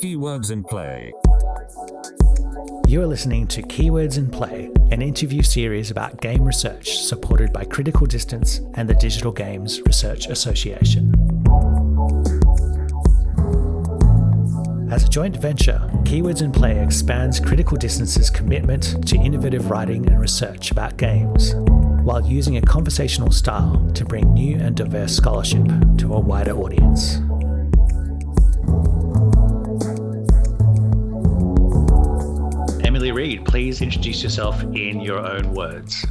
Keywords 0.00 0.52
in 0.52 0.62
Play. 0.62 1.12
You 2.86 3.02
are 3.02 3.06
listening 3.08 3.48
to 3.48 3.62
Keywords 3.62 4.16
in 4.16 4.30
Play, 4.30 4.70
an 4.92 5.02
interview 5.02 5.42
series 5.42 5.90
about 5.90 6.20
game 6.20 6.44
research 6.44 7.00
supported 7.00 7.52
by 7.52 7.64
Critical 7.64 8.06
Distance 8.06 8.60
and 8.74 8.88
the 8.88 8.94
Digital 8.94 9.32
Games 9.32 9.80
Research 9.84 10.28
Association. 10.28 11.12
As 14.92 15.02
a 15.02 15.08
joint 15.08 15.38
venture, 15.38 15.90
Keywords 16.04 16.42
in 16.42 16.52
Play 16.52 16.80
expands 16.80 17.40
Critical 17.40 17.76
Distance's 17.76 18.30
commitment 18.30 19.04
to 19.08 19.16
innovative 19.16 19.70
writing 19.70 20.06
and 20.06 20.20
research 20.20 20.70
about 20.70 20.96
games, 20.98 21.56
while 22.04 22.24
using 22.26 22.58
a 22.58 22.60
conversational 22.60 23.30
style 23.30 23.90
to 23.94 24.04
bring 24.04 24.34
new 24.34 24.56
and 24.58 24.76
diverse 24.76 25.16
scholarship 25.16 25.66
to 25.96 26.12
a 26.12 26.20
wider 26.20 26.52
audience. 26.52 27.16
Emily 32.84 33.10
Reed, 33.10 33.46
please 33.46 33.80
introduce 33.80 34.22
yourself 34.22 34.62
in 34.62 35.00
your 35.00 35.18
own 35.18 35.52
words. 35.52 36.06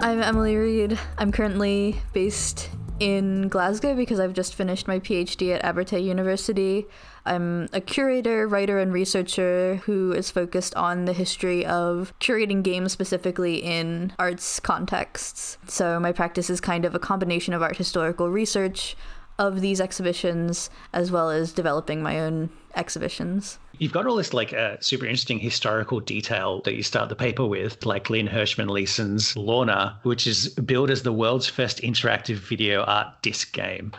I'm 0.00 0.20
Emily 0.20 0.56
Reed. 0.56 0.98
I'm 1.18 1.30
currently 1.30 1.96
based 2.12 2.70
in 3.00 3.48
Glasgow 3.48 3.94
because 3.94 4.20
I've 4.20 4.32
just 4.32 4.54
finished 4.54 4.88
my 4.88 4.98
PhD 4.98 5.54
at 5.54 5.62
Abertay 5.62 6.02
University. 6.02 6.86
I'm 7.24 7.68
a 7.72 7.80
curator, 7.80 8.48
writer, 8.48 8.78
and 8.78 8.92
researcher 8.92 9.76
who 9.84 10.12
is 10.12 10.30
focused 10.30 10.74
on 10.74 11.04
the 11.04 11.12
history 11.12 11.64
of 11.64 12.12
curating 12.20 12.62
games 12.62 12.92
specifically 12.92 13.56
in 13.56 14.12
arts 14.18 14.60
contexts. 14.60 15.58
So 15.66 16.00
my 16.00 16.12
practice 16.12 16.50
is 16.50 16.60
kind 16.60 16.84
of 16.84 16.94
a 16.94 16.98
combination 16.98 17.54
of 17.54 17.62
art 17.62 17.76
historical 17.76 18.30
research 18.30 18.96
of 19.38 19.60
these 19.60 19.80
exhibitions 19.80 20.68
as 20.92 21.12
well 21.12 21.30
as 21.30 21.52
developing 21.52 22.02
my 22.02 22.18
own 22.18 22.50
exhibitions. 22.78 23.58
You've 23.78 23.92
got 23.92 24.06
all 24.06 24.16
this 24.16 24.32
like 24.32 24.52
uh, 24.52 24.76
super 24.80 25.04
interesting 25.04 25.38
historical 25.38 26.00
detail 26.00 26.62
that 26.62 26.74
you 26.74 26.82
start 26.82 27.08
the 27.08 27.16
paper 27.16 27.46
with, 27.46 27.84
like 27.84 28.10
Lynn 28.10 28.26
Hershman 28.26 28.68
Leeson's 28.68 29.36
Lorna, 29.36 29.98
which 30.02 30.26
is 30.26 30.48
billed 30.48 30.90
as 30.90 31.02
the 31.02 31.12
world's 31.12 31.48
first 31.48 31.80
interactive 31.82 32.36
video 32.36 32.82
art 32.82 33.08
disc 33.22 33.52
game. 33.52 33.92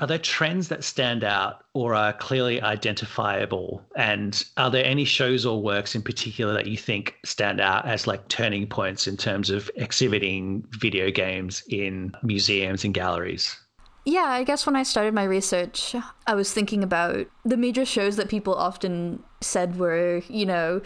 Are 0.00 0.06
there 0.06 0.18
trends 0.18 0.68
that 0.68 0.84
stand 0.84 1.24
out 1.24 1.64
or 1.74 1.94
are 1.94 2.12
clearly 2.12 2.62
identifiable? 2.62 3.84
And 3.96 4.42
are 4.56 4.70
there 4.70 4.84
any 4.84 5.04
shows 5.04 5.44
or 5.44 5.62
works 5.62 5.94
in 5.94 6.02
particular 6.02 6.54
that 6.54 6.66
you 6.66 6.76
think 6.76 7.16
stand 7.24 7.60
out 7.60 7.86
as 7.86 8.06
like 8.06 8.28
turning 8.28 8.66
points 8.66 9.06
in 9.06 9.16
terms 9.16 9.50
of 9.50 9.70
exhibiting 9.76 10.66
video 10.70 11.10
games 11.10 11.62
in 11.68 12.14
museums 12.22 12.84
and 12.84 12.94
galleries? 12.94 13.56
Yeah, 14.06 14.26
I 14.26 14.44
guess 14.44 14.64
when 14.66 14.76
I 14.76 14.84
started 14.84 15.14
my 15.14 15.24
research, 15.24 15.96
I 16.28 16.34
was 16.36 16.52
thinking 16.52 16.84
about 16.84 17.26
the 17.44 17.56
major 17.56 17.84
shows 17.84 18.14
that 18.16 18.28
people 18.28 18.54
often 18.54 19.24
said 19.40 19.80
were, 19.80 20.22
you 20.28 20.46
know, 20.46 20.80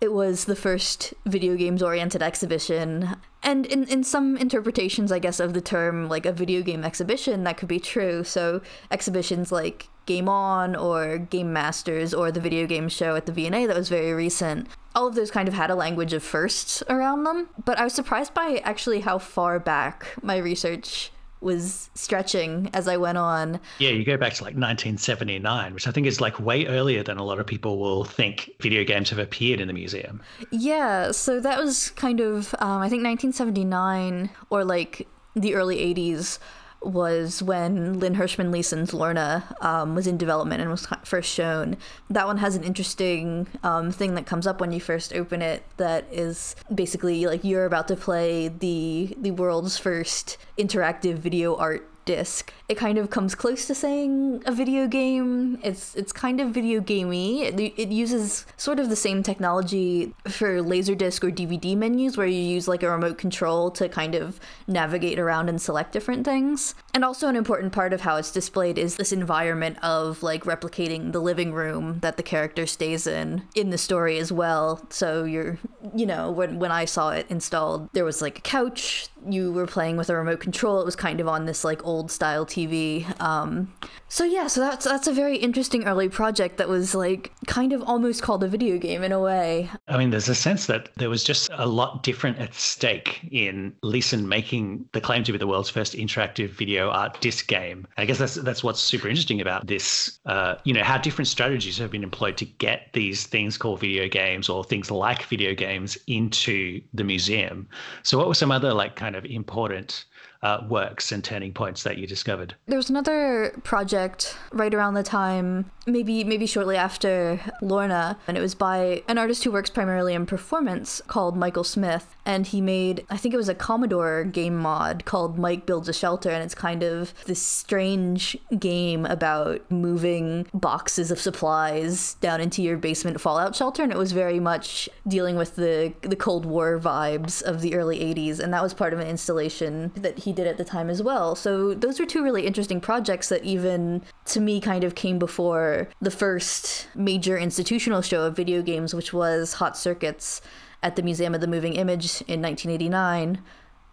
it 0.00 0.12
was 0.12 0.46
the 0.46 0.56
first 0.56 1.14
video 1.24 1.54
games 1.54 1.80
oriented 1.80 2.24
exhibition. 2.24 3.16
And 3.40 3.66
in, 3.66 3.84
in 3.84 4.02
some 4.02 4.36
interpretations, 4.36 5.12
I 5.12 5.20
guess, 5.20 5.38
of 5.38 5.54
the 5.54 5.60
term, 5.60 6.08
like 6.08 6.26
a 6.26 6.32
video 6.32 6.60
game 6.60 6.82
exhibition, 6.82 7.44
that 7.44 7.56
could 7.56 7.68
be 7.68 7.78
true. 7.78 8.24
So 8.24 8.60
exhibitions 8.90 9.52
like 9.52 9.88
Game 10.04 10.28
On 10.28 10.74
or 10.74 11.18
Game 11.18 11.52
Masters 11.52 12.12
or 12.12 12.32
the 12.32 12.40
video 12.40 12.66
game 12.66 12.88
show 12.88 13.14
at 13.14 13.26
the 13.26 13.32
V&A 13.32 13.66
that 13.66 13.76
was 13.76 13.88
very 13.88 14.12
recent. 14.12 14.66
All 14.96 15.06
of 15.06 15.14
those 15.14 15.30
kind 15.30 15.46
of 15.46 15.54
had 15.54 15.70
a 15.70 15.76
language 15.76 16.12
of 16.12 16.24
firsts 16.24 16.82
around 16.88 17.22
them. 17.22 17.48
But 17.64 17.78
I 17.78 17.84
was 17.84 17.92
surprised 17.92 18.34
by 18.34 18.60
actually 18.64 19.00
how 19.00 19.18
far 19.18 19.60
back 19.60 20.16
my 20.20 20.36
research 20.36 21.12
was 21.40 21.90
stretching 21.94 22.70
as 22.72 22.88
I 22.88 22.96
went 22.96 23.18
on. 23.18 23.60
Yeah, 23.78 23.90
you 23.90 24.04
go 24.04 24.16
back 24.16 24.32
to 24.34 24.42
like 24.42 24.54
1979, 24.54 25.74
which 25.74 25.86
I 25.86 25.90
think 25.90 26.06
is 26.06 26.20
like 26.20 26.40
way 26.40 26.66
earlier 26.66 27.02
than 27.02 27.18
a 27.18 27.24
lot 27.24 27.38
of 27.38 27.46
people 27.46 27.78
will 27.78 28.04
think 28.04 28.50
video 28.60 28.84
games 28.84 29.10
have 29.10 29.18
appeared 29.18 29.60
in 29.60 29.68
the 29.68 29.74
museum. 29.74 30.22
Yeah, 30.50 31.12
so 31.12 31.40
that 31.40 31.58
was 31.62 31.90
kind 31.90 32.20
of, 32.20 32.54
um, 32.58 32.80
I 32.80 32.88
think 32.88 33.04
1979 33.04 34.30
or 34.50 34.64
like 34.64 35.06
the 35.34 35.54
early 35.54 35.76
80s 35.94 36.38
was 36.82 37.42
when 37.42 37.98
Lynn 37.98 38.14
Hershman 38.14 38.50
Leeson's 38.50 38.94
Lorna 38.94 39.44
um, 39.60 39.94
was 39.94 40.06
in 40.06 40.16
development 40.16 40.60
and 40.60 40.70
was 40.70 40.86
first 41.04 41.30
shown. 41.30 41.76
That 42.10 42.26
one 42.26 42.38
has 42.38 42.54
an 42.56 42.64
interesting 42.64 43.46
um, 43.62 43.90
thing 43.90 44.14
that 44.14 44.26
comes 44.26 44.46
up 44.46 44.60
when 44.60 44.72
you 44.72 44.80
first 44.80 45.12
open 45.12 45.42
it. 45.42 45.62
That 45.76 46.06
is 46.10 46.54
basically 46.72 47.26
like 47.26 47.44
you're 47.44 47.66
about 47.66 47.88
to 47.88 47.96
play 47.96 48.48
the 48.48 49.16
the 49.20 49.32
world's 49.32 49.78
first 49.78 50.38
interactive 50.58 51.16
video 51.18 51.56
art 51.56 51.88
disc. 52.06 52.52
It 52.68 52.76
kind 52.76 52.96
of 52.96 53.10
comes 53.10 53.34
close 53.34 53.66
to 53.66 53.74
saying 53.74 54.42
a 54.46 54.52
video 54.52 54.86
game. 54.86 55.58
It's 55.62 55.94
it's 55.94 56.12
kind 56.12 56.40
of 56.40 56.50
video 56.50 56.80
gamey. 56.80 57.42
It, 57.42 57.60
it 57.60 57.88
uses 57.90 58.46
sort 58.56 58.80
of 58.80 58.88
the 58.88 58.96
same 58.96 59.22
technology 59.22 60.14
for 60.24 60.62
laserdisc 60.62 61.22
or 61.22 61.30
DVD 61.30 61.76
menus 61.76 62.16
where 62.16 62.26
you 62.26 62.40
use 62.40 62.66
like 62.66 62.82
a 62.82 62.90
remote 62.90 63.18
control 63.18 63.70
to 63.72 63.88
kind 63.88 64.14
of 64.14 64.40
navigate 64.66 65.18
around 65.18 65.48
and 65.50 65.60
select 65.60 65.92
different 65.92 66.24
things. 66.24 66.74
And 66.94 67.04
also 67.04 67.28
an 67.28 67.36
important 67.36 67.72
part 67.72 67.92
of 67.92 68.00
how 68.00 68.16
it's 68.16 68.32
displayed 68.32 68.78
is 68.78 68.96
this 68.96 69.12
environment 69.12 69.76
of 69.82 70.22
like 70.22 70.44
replicating 70.44 71.12
the 71.12 71.20
living 71.20 71.52
room 71.52 71.98
that 72.00 72.16
the 72.16 72.22
character 72.22 72.66
stays 72.66 73.06
in 73.06 73.42
in 73.54 73.70
the 73.70 73.78
story 73.78 74.18
as 74.18 74.32
well. 74.32 74.86
So 74.90 75.24
you're 75.24 75.58
you 75.94 76.06
know, 76.06 76.30
when 76.30 76.58
when 76.58 76.72
I 76.72 76.84
saw 76.84 77.10
it 77.10 77.26
installed, 77.28 77.90
there 77.92 78.04
was 78.04 78.22
like 78.22 78.38
a 78.38 78.42
couch, 78.42 79.08
you 79.32 79.52
were 79.52 79.66
playing 79.66 79.96
with 79.96 80.10
a 80.10 80.16
remote 80.16 80.40
control. 80.40 80.80
It 80.80 80.84
was 80.84 80.96
kind 80.96 81.20
of 81.20 81.28
on 81.28 81.46
this 81.46 81.64
like 81.64 81.84
old 81.84 82.10
style 82.10 82.46
TV. 82.46 83.04
Um, 83.20 83.72
so 84.08 84.24
yeah, 84.24 84.46
so 84.46 84.60
that's 84.60 84.84
that's 84.84 85.06
a 85.06 85.12
very 85.12 85.36
interesting 85.36 85.84
early 85.84 86.08
project 86.08 86.58
that 86.58 86.68
was 86.68 86.94
like 86.94 87.32
kind 87.46 87.72
of 87.72 87.82
almost 87.82 88.22
called 88.22 88.44
a 88.44 88.48
video 88.48 88.78
game 88.78 89.02
in 89.02 89.12
a 89.12 89.20
way. 89.20 89.68
I 89.88 89.98
mean, 89.98 90.10
there's 90.10 90.28
a 90.28 90.34
sense 90.34 90.66
that 90.66 90.90
there 90.96 91.10
was 91.10 91.24
just 91.24 91.50
a 91.52 91.66
lot 91.66 92.02
different 92.02 92.38
at 92.38 92.54
stake 92.54 93.20
in 93.30 93.74
Leeson 93.82 94.28
making 94.28 94.88
the 94.92 95.00
claim 95.00 95.24
to 95.24 95.32
be 95.32 95.38
the 95.38 95.46
world's 95.46 95.70
first 95.70 95.94
interactive 95.94 96.50
video 96.50 96.90
art 96.90 97.20
disc 97.20 97.48
game. 97.48 97.86
I 97.96 98.04
guess 98.04 98.18
that's 98.18 98.34
that's 98.36 98.62
what's 98.62 98.80
super 98.80 99.08
interesting 99.08 99.40
about 99.40 99.66
this. 99.66 100.20
Uh, 100.26 100.56
you 100.64 100.72
know, 100.72 100.84
how 100.84 100.98
different 100.98 101.28
strategies 101.28 101.78
have 101.78 101.90
been 101.90 102.04
employed 102.04 102.36
to 102.36 102.44
get 102.44 102.92
these 102.92 103.26
things 103.26 103.58
called 103.58 103.80
video 103.80 104.08
games 104.08 104.48
or 104.48 104.62
things 104.62 104.90
like 104.90 105.22
video 105.24 105.54
games 105.54 105.98
into 106.06 106.80
the 106.94 107.04
museum. 107.04 107.68
So, 108.02 108.18
what 108.18 108.28
were 108.28 108.34
some 108.34 108.52
other 108.52 108.72
like 108.72 108.94
kind 108.94 109.15
of 109.15 109.15
important 109.24 110.04
uh, 110.42 110.64
works 110.68 111.12
and 111.12 111.22
turning 111.24 111.52
points 111.52 111.82
that 111.82 111.98
you 111.98 112.06
discovered? 112.06 112.54
There 112.66 112.76
was 112.76 112.90
another 112.90 113.58
project 113.64 114.36
right 114.52 114.72
around 114.72 114.94
the 114.94 115.02
time, 115.02 115.70
maybe 115.86 116.24
maybe 116.24 116.46
shortly 116.46 116.76
after 116.76 117.40
Lorna, 117.62 118.18
and 118.26 118.36
it 118.36 118.40
was 118.40 118.54
by 118.54 119.02
an 119.08 119.18
artist 119.18 119.44
who 119.44 119.52
works 119.52 119.70
primarily 119.70 120.14
in 120.14 120.26
performance 120.26 121.00
called 121.06 121.36
Michael 121.36 121.64
Smith, 121.64 122.16
and 122.24 122.46
he 122.46 122.60
made 122.60 123.04
I 123.10 123.16
think 123.16 123.34
it 123.34 123.38
was 123.38 123.48
a 123.48 123.54
Commodore 123.54 124.24
game 124.24 124.56
mod 124.56 125.04
called 125.04 125.38
Mike 125.38 125.66
Builds 125.66 125.88
a 125.88 125.92
Shelter, 125.92 126.30
and 126.30 126.42
it's 126.42 126.54
kind 126.54 126.82
of 126.82 127.14
this 127.24 127.42
strange 127.42 128.36
game 128.58 129.06
about 129.06 129.68
moving 129.70 130.46
boxes 130.52 131.10
of 131.10 131.20
supplies 131.20 132.14
down 132.14 132.40
into 132.40 132.62
your 132.62 132.76
basement 132.76 133.20
fallout 133.20 133.54
shelter, 133.56 133.82
and 133.82 133.92
it 133.92 133.98
was 133.98 134.12
very 134.12 134.40
much 134.40 134.88
dealing 135.06 135.36
with 135.36 135.56
the 135.56 135.94
the 136.02 136.16
Cold 136.16 136.46
War 136.46 136.78
vibes 136.78 137.42
of 137.42 137.60
the 137.60 137.74
early 137.74 138.00
80s, 138.00 138.40
and 138.40 138.52
that 138.52 138.62
was 138.62 138.74
part 138.74 138.92
of 138.92 139.00
an 139.00 139.06
installation 139.06 139.92
that 139.96 140.18
he 140.26 140.32
did 140.32 140.46
at 140.46 140.58
the 140.58 140.64
time 140.64 140.90
as 140.90 141.02
well. 141.02 141.34
So 141.34 141.72
those 141.72 141.98
were 141.98 142.04
two 142.04 142.22
really 142.22 142.46
interesting 142.46 142.80
projects 142.80 143.28
that 143.30 143.44
even 143.44 144.02
to 144.26 144.40
me 144.40 144.60
kind 144.60 144.84
of 144.84 144.94
came 144.94 145.18
before 145.18 145.88
the 146.02 146.10
first 146.10 146.88
major 146.94 147.38
institutional 147.38 148.02
show 148.02 148.24
of 148.24 148.36
video 148.36 148.60
games, 148.60 148.92
which 148.92 149.12
was 149.12 149.54
Hot 149.54 149.76
Circuits 149.78 150.42
at 150.82 150.96
the 150.96 151.02
Museum 151.02 151.34
of 151.34 151.40
the 151.40 151.46
Moving 151.46 151.74
Image 151.74 152.20
in 152.22 152.42
1989 152.42 153.42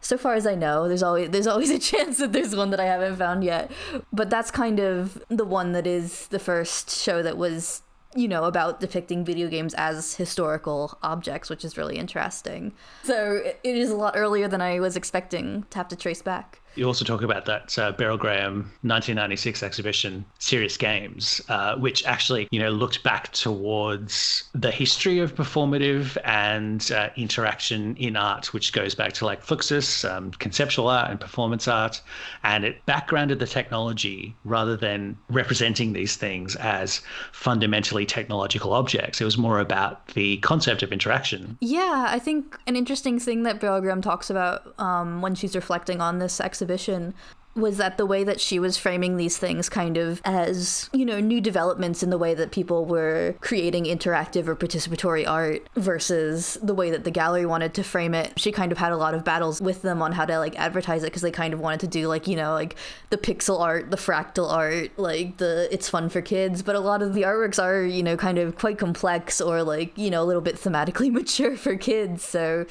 so 0.02 0.18
far 0.18 0.34
as 0.34 0.46
I 0.46 0.54
know, 0.54 0.90
there's 0.90 1.02
always 1.02 1.30
there's 1.30 1.48
always 1.48 1.70
a 1.70 1.80
chance 1.92 2.18
that 2.18 2.34
there's 2.34 2.54
one 2.54 2.72
that 2.72 2.80
I 2.82 2.86
haven't 2.86 3.16
found 3.16 3.42
yet. 3.42 3.72
But 4.12 4.30
that's 4.30 4.52
kind 4.52 4.82
of 4.82 5.24
the 5.30 5.46
one 5.46 5.72
that 5.72 5.88
is 5.88 6.28
the 6.28 6.40
first 6.40 6.90
show 6.90 7.24
that 7.24 7.38
was 7.38 7.84
you 8.16 8.28
know, 8.28 8.46
about 8.46 8.80
depicting 8.80 9.26
video 9.26 9.48
games 9.48 9.74
as 9.76 10.16
historical 10.16 10.98
objects, 11.04 11.50
which 11.50 11.66
is 11.66 11.78
really 11.78 11.98
interesting. 11.98 12.74
So 13.04 13.42
it 13.44 13.60
is 13.64 13.90
a 13.90 13.96
lot 13.96 14.14
earlier 14.16 14.48
than 14.48 14.62
I 14.62 14.80
was 14.80 14.96
expecting 14.96 15.66
to 15.70 15.78
have 15.78 15.88
to 15.90 15.96
trace 15.96 16.22
back. 16.22 16.62
You 16.76 16.86
also 16.86 17.06
talk 17.06 17.22
about 17.22 17.46
that 17.46 17.78
uh, 17.78 17.92
Beryl 17.92 18.18
Graham 18.18 18.72
1996 18.82 19.62
exhibition, 19.62 20.26
Serious 20.40 20.76
Games, 20.76 21.42
uh, 21.50 21.76
which 21.76 22.04
actually, 22.06 22.48
you 22.52 22.60
know, 22.60 22.72
looked 22.72 23.04
back 23.04 23.32
towards 23.32 24.44
the 24.54 24.72
history 24.72 25.20
of 25.20 25.36
performative 25.36 26.18
and 26.24 26.92
uh, 26.92 27.10
interaction 27.16 27.96
in 27.98 28.16
art, 28.16 28.54
which 28.54 28.74
goes 28.74 28.96
back 28.96 29.14
to 29.14 29.26
like 29.26 29.46
Fluxus, 29.46 30.10
um, 30.10 30.32
conceptual 30.32 30.88
art 30.88 31.12
and 31.12 31.20
performance 31.20 31.68
art, 31.68 32.02
and 32.44 32.66
it 32.66 32.84
backgrounded 32.88 33.38
the 33.38 33.48
technology 33.48 34.36
rather 34.44 34.76
than 34.76 35.16
representing 35.30 35.94
these 35.94 36.16
things 36.16 36.56
as 36.56 37.02
fundamentally 37.32 38.06
technological 38.06 38.74
objects. 38.74 39.22
It 39.22 39.26
was 39.26 39.38
more 39.38 39.60
about 39.60 40.08
the 40.10 40.38
concept 40.38 40.82
of 40.82 40.92
interaction. 40.92 41.56
Yeah, 41.62 42.08
I 42.10 42.18
think 42.18 42.58
an 42.66 42.76
interesting 42.76 43.20
thing 43.20 43.44
that 43.44 43.60
Beryl 43.60 43.80
Graham 43.80 44.02
talks 44.02 44.32
about 44.32 44.74
um, 44.80 45.22
when 45.22 45.36
she's 45.36 45.56
reflecting 45.56 46.02
on 46.02 46.18
this 46.18 46.42
exhibition 46.42 46.63
exhibition 46.64 47.14
was 47.56 47.78
that 47.78 47.98
the 47.98 48.06
way 48.06 48.24
that 48.24 48.42
she 48.42 48.58
was 48.58 48.78
framing 48.78 49.16
these 49.16 49.38
things 49.38 49.70
kind 49.70 49.96
of 49.96 50.20
as, 50.26 50.90
you 50.92 51.06
know, 51.06 51.20
new 51.20 51.40
developments 51.40 52.02
in 52.02 52.10
the 52.10 52.18
way 52.18 52.34
that 52.34 52.52
people 52.52 52.86
were 52.86 53.36
creating 53.42 53.86
interactive 53.86 54.48
or 54.48 54.56
participatory 54.56 55.28
art 55.28 55.70
versus 55.76 56.58
the 56.64 56.74
way 56.74 56.90
that 56.90 57.04
the 57.04 57.12
gallery 57.12 57.46
wanted 57.46 57.72
to 57.76 57.84
frame 57.84 58.16
it. 58.16 58.40
She 58.40 58.52
kind 58.52 58.72
of 58.72 58.80
had 58.80 58.92
a 58.92 58.98
lot 58.98 59.14
of 59.14 59.24
battles 59.24 59.62
with 59.62 59.84
them 59.84 60.02
on 60.02 60.14
how 60.14 60.26
to 60.26 60.40
like 60.40 60.58
advertise 60.58 61.04
it 61.04 61.08
because 61.08 61.22
they 61.22 61.30
kind 61.30 61.54
of 61.54 61.60
wanted 61.60 61.82
to 61.82 61.88
do 61.88 62.08
like, 62.08 62.28
you 62.28 62.36
know, 62.36 62.54
like 62.54 62.76
the 63.12 63.18
pixel 63.18 63.60
art, 63.60 63.92
the 63.92 63.98
fractal 63.98 64.52
art, 64.52 64.98
like 64.98 65.38
the 65.38 65.68
it's 65.72 65.88
fun 65.88 66.10
for 66.10 66.22
kids, 66.22 66.64
but 66.64 66.76
a 66.76 66.80
lot 66.80 67.04
of 67.04 67.14
the 67.14 67.22
artworks 67.22 67.62
are, 67.62 67.84
you 67.84 68.02
know, 68.02 68.18
kind 68.18 68.40
of 68.40 68.58
quite 68.58 68.80
complex 68.80 69.40
or 69.40 69.62
like, 69.62 69.96
you 69.96 70.10
know, 70.10 70.24
a 70.24 70.26
little 70.26 70.42
bit 70.42 70.56
thematically 70.56 71.12
mature 71.20 71.56
for 71.56 71.76
kids. 71.76 72.24
So 72.24 72.66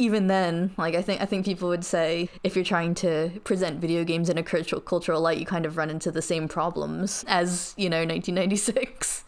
even 0.00 0.26
then, 0.28 0.72
like 0.78 0.94
I 0.94 1.02
think 1.02 1.20
I 1.20 1.26
think 1.26 1.44
people 1.44 1.68
would 1.68 1.84
say 1.84 2.30
if 2.42 2.56
you're 2.56 2.64
trying 2.64 2.94
to 2.96 3.30
present 3.44 3.80
video 3.80 4.02
games 4.02 4.30
in 4.30 4.38
a 4.38 4.42
cultural 4.42 4.80
cultural 4.80 5.20
light, 5.20 5.38
you 5.38 5.46
kind 5.46 5.66
of 5.66 5.76
run 5.76 5.90
into 5.90 6.10
the 6.10 6.22
same 6.22 6.48
problems 6.48 7.24
as 7.28 7.74
you 7.76 7.88
know 7.88 7.98
1996. 7.98 9.24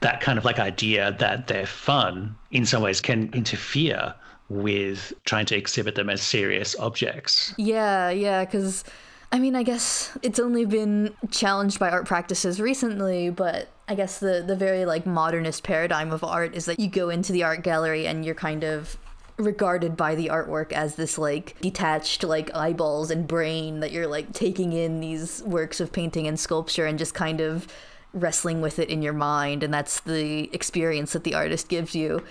That 0.00 0.20
kind 0.20 0.36
of 0.36 0.44
like 0.44 0.58
idea 0.58 1.16
that 1.20 1.46
they're 1.46 1.64
fun 1.64 2.36
in 2.50 2.66
some 2.66 2.82
ways 2.82 3.00
can 3.00 3.30
interfere 3.32 4.14
with 4.48 5.12
trying 5.24 5.46
to 5.46 5.56
exhibit 5.56 5.94
them 5.94 6.10
as 6.10 6.20
serious 6.22 6.76
objects. 6.78 7.54
Yeah, 7.56 8.10
yeah, 8.10 8.44
because. 8.44 8.84
I 9.32 9.40
mean, 9.40 9.56
I 9.56 9.64
guess 9.64 10.16
it's 10.22 10.38
only 10.38 10.64
been 10.64 11.12
challenged 11.32 11.80
by 11.80 11.90
art 11.90 12.06
practices 12.06 12.60
recently, 12.60 13.28
but 13.28 13.68
I 13.88 13.96
guess 13.96 14.20
the 14.20 14.44
the 14.46 14.54
very 14.54 14.86
like 14.86 15.04
modernist 15.04 15.64
paradigm 15.64 16.12
of 16.12 16.22
art 16.22 16.54
is 16.54 16.66
that 16.66 16.78
you 16.78 16.88
go 16.88 17.10
into 17.10 17.32
the 17.32 17.42
art 17.42 17.64
gallery 17.64 18.06
and 18.06 18.24
you're 18.24 18.36
kind 18.36 18.62
of 18.62 18.96
regarded 19.38 19.96
by 19.96 20.14
the 20.14 20.28
artwork 20.28 20.72
as 20.72 20.94
this 20.94 21.18
like 21.18 21.56
detached 21.60 22.24
like 22.24 22.54
eyeballs 22.54 23.10
and 23.10 23.28
brain 23.28 23.80
that 23.80 23.92
you're 23.92 24.06
like 24.06 24.32
taking 24.32 24.72
in 24.72 25.00
these 25.00 25.42
works 25.42 25.78
of 25.78 25.92
painting 25.92 26.26
and 26.26 26.40
sculpture 26.40 26.86
and 26.86 26.98
just 26.98 27.14
kind 27.14 27.40
of 27.40 27.66
wrestling 28.14 28.62
with 28.62 28.78
it 28.78 28.88
in 28.88 29.02
your 29.02 29.12
mind 29.12 29.62
and 29.62 29.72
that's 29.74 30.00
the 30.00 30.48
experience 30.54 31.12
that 31.12 31.24
the 31.24 31.34
artist 31.34 31.68
gives 31.68 31.94
you. 31.94 32.22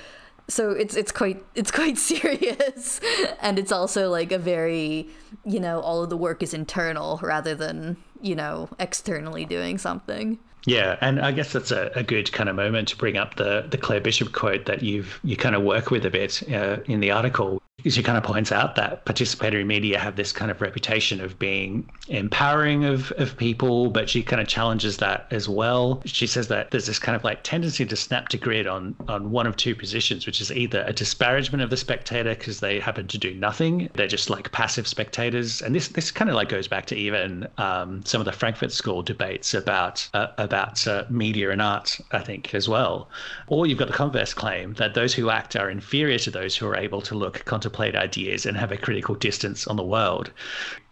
So 0.48 0.72
it's 0.72 0.96
it's 0.96 1.12
quite 1.12 1.44
it's 1.54 1.72
quite 1.72 1.98
serious. 2.12 3.00
And 3.40 3.60
it's 3.60 3.72
also 3.72 4.10
like 4.10 4.32
a 4.32 4.40
very 4.40 5.10
you 5.44 5.60
know 5.60 5.82
all 5.82 6.04
of 6.04 6.10
the 6.10 6.18
work 6.18 6.42
is 6.42 6.54
internal 6.54 7.20
rather 7.22 7.54
than 7.54 7.98
you 8.22 8.36
know 8.36 8.70
externally 8.80 9.46
doing 9.46 9.78
something 9.78 10.40
yeah, 10.66 10.98
and 11.02 11.20
I 11.20 11.32
guess 11.32 11.54
that's 11.54 11.72
a, 11.72 11.92
a 11.96 12.04
good 12.04 12.32
kind 12.32 12.50
of 12.50 12.56
moment 12.56 12.88
to 12.90 12.98
bring 12.98 13.18
up 13.18 13.36
the 13.36 13.66
the 13.70 13.78
Claire 13.78 14.02
Bishop 14.02 14.34
quote 14.34 14.66
that 14.66 14.82
you've 14.82 15.20
you 15.24 15.38
kind 15.38 15.56
of 15.56 15.64
work 15.64 15.92
with 15.92 16.06
a 16.06 16.10
bit 16.10 16.42
uh, 16.52 16.78
in 16.86 17.00
the 17.00 17.12
article, 17.12 17.62
she 17.92 18.02
kind 18.02 18.18
of 18.18 18.24
points 18.24 18.52
out 18.52 18.76
that 18.76 19.06
participatory 19.06 19.66
media 19.66 20.00
have 20.00 20.16
this 20.16 20.32
kind 20.32 20.50
of 20.50 20.62
reputation 20.62 21.22
of 21.22 21.38
being 21.38 21.88
empowering 22.08 22.86
of, 22.86 23.12
of 23.18 23.38
people, 23.38 23.90
but 23.90 24.10
she 24.10 24.24
kind 24.24 24.42
of 24.42 24.48
challenges 24.48 24.98
that 24.98 25.28
as 25.30 25.48
well. 25.48 26.02
She 26.06 26.26
says 26.26 26.48
that 26.48 26.72
there's 26.72 26.88
this 26.88 26.98
kind 27.00 27.16
of 27.16 27.24
like 27.24 27.44
tendency 27.44 27.86
to 27.86 27.96
snap 27.96 28.30
to 28.30 28.38
grid 28.38 28.66
on 28.66 28.96
on 29.08 29.32
one 29.32 29.46
of 29.46 29.56
two 29.56 29.76
positions, 29.76 30.26
which 30.26 30.42
is 30.42 30.52
either 30.52 30.84
a 30.88 30.94
disparagement 30.94 31.62
of 31.62 31.70
the 31.70 31.78
spectator 31.78 32.34
because 32.34 32.60
they 32.60 32.80
happen 32.80 33.08
to 33.08 33.18
do 33.18 33.34
nothing, 33.36 33.90
they're 33.94 34.08
just 34.08 34.30
like 34.30 34.52
passive 34.52 34.88
spectators, 34.88 35.62
and 35.62 35.76
this 35.76 35.90
this 35.90 36.12
kind 36.12 36.30
of 36.30 36.36
like 36.36 36.50
goes 36.50 36.68
back 36.68 36.86
to 36.88 36.96
even 36.96 37.48
um, 37.58 38.04
some 38.06 38.20
of 38.22 38.26
the 38.26 38.32
Frankfurt 38.32 38.72
School 38.72 39.04
debates 39.04 39.54
about 39.54 40.08
uh, 40.14 40.28
about 40.38 40.88
uh, 40.88 41.04
media 41.10 41.52
and 41.52 41.62
art, 41.62 42.00
I 42.12 42.20
think 42.20 42.54
as 42.56 42.68
well. 42.68 43.10
Or 43.48 43.68
you've 43.68 43.78
got 43.78 43.88
the 43.88 43.94
converse 43.94 44.34
claim 44.34 44.74
that 44.76 44.96
those 44.96 45.14
who 45.14 45.30
act 45.30 45.56
are 45.56 45.70
inferior 45.70 46.18
to 46.20 46.32
those 46.32 46.56
who 46.56 46.66
are 46.68 46.76
able 46.76 47.02
to 47.02 47.16
look, 47.16 47.46
contemplate 47.66 47.96
ideas 47.96 48.46
and 48.46 48.58
have 48.58 48.72
a 48.72 48.78
critical 48.78 49.16
distance 49.16 49.68
on 49.68 49.76
the 49.76 49.84
world. 49.84 50.32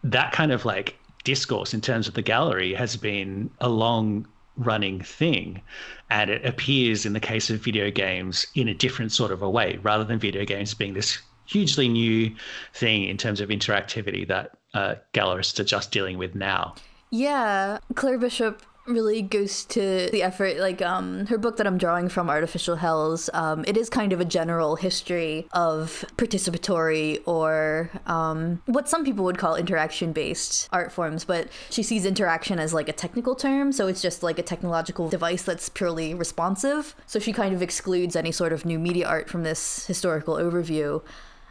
That 0.04 0.32
kind 0.32 0.52
of 0.52 0.66
like 0.66 0.98
discourse 1.24 1.74
in 1.74 1.82
terms 1.82 2.08
of 2.08 2.16
the 2.16 2.22
gallery 2.22 2.74
has 2.74 2.98
been 2.98 3.50
a 3.62 3.70
long 3.70 4.28
running 4.58 5.02
thing 5.02 5.62
and 6.10 6.30
it 6.30 6.46
appears 6.46 7.06
in 7.06 7.14
the 7.14 7.20
case 7.20 7.50
of 7.50 7.60
video 7.60 7.90
games 7.90 8.46
in 8.56 8.68
a 8.68 8.74
different 8.74 9.12
sort 9.12 9.32
of 9.32 9.42
a 9.42 9.50
way 9.50 9.80
rather 9.84 10.04
than 10.04 10.20
video 10.20 10.46
games 10.46 10.74
being 10.76 10.94
this 10.94 11.20
hugely 11.46 11.88
new 11.88 12.32
thing 12.74 13.04
in 13.04 13.18
terms 13.18 13.42
of 13.42 13.50
interactivity 13.50 14.28
that 14.28 14.52
uh, 14.74 14.96
gallerists 15.14 15.60
are 15.60 15.64
just 15.64 15.92
dealing 15.92 16.20
with 16.20 16.36
now 16.36 16.76
yeah 17.10 17.80
claire 17.96 18.20
bishop 18.20 18.62
really 18.86 19.22
goes 19.22 19.66
to 19.66 20.10
the 20.12 20.22
effort 20.22 20.58
like 20.58 20.82
um 20.82 21.26
her 21.28 21.38
book 21.38 21.58
that 21.58 21.66
i'm 21.66 21.78
drawing 21.78 22.10
from 22.10 22.30
artificial 22.30 22.76
hells 22.76 23.30
um 23.34 23.64
it 23.68 23.78
is 23.78 23.90
kind 23.90 24.12
of 24.12 24.20
a 24.20 24.26
general 24.26 24.76
history 24.76 25.48
of 25.54 26.04
participatory 26.18 27.22
or 27.26 27.90
um 28.08 28.62
what 28.66 28.90
some 28.90 29.06
people 29.06 29.24
would 29.24 29.38
call 29.38 29.56
interaction 29.56 30.12
based 30.12 30.68
art 30.72 30.92
forms 30.92 31.24
but 31.24 31.48
she 31.70 31.82
sees 31.82 32.06
interaction 32.06 32.60
as 32.60 32.74
like 32.74 32.90
a 32.90 32.94
technical 32.94 33.36
term 33.36 33.72
so 33.72 33.88
it's 33.88 34.02
just 34.02 34.22
like 34.24 34.38
a 34.38 34.44
technological 34.44 35.10
device 35.10 35.44
that's 35.44 35.70
purely 35.70 36.14
responsive. 36.14 36.96
So 37.08 37.20
she 37.20 37.34
kind 37.34 37.54
of 37.54 37.62
excludes 37.62 38.16
any 38.16 38.32
sort 38.32 38.54
of 38.54 38.66
new 38.66 38.80
media 38.80 39.08
art 39.08 39.30
from 39.30 39.44
this 39.44 39.86
historical 39.88 40.36
overview 40.36 41.02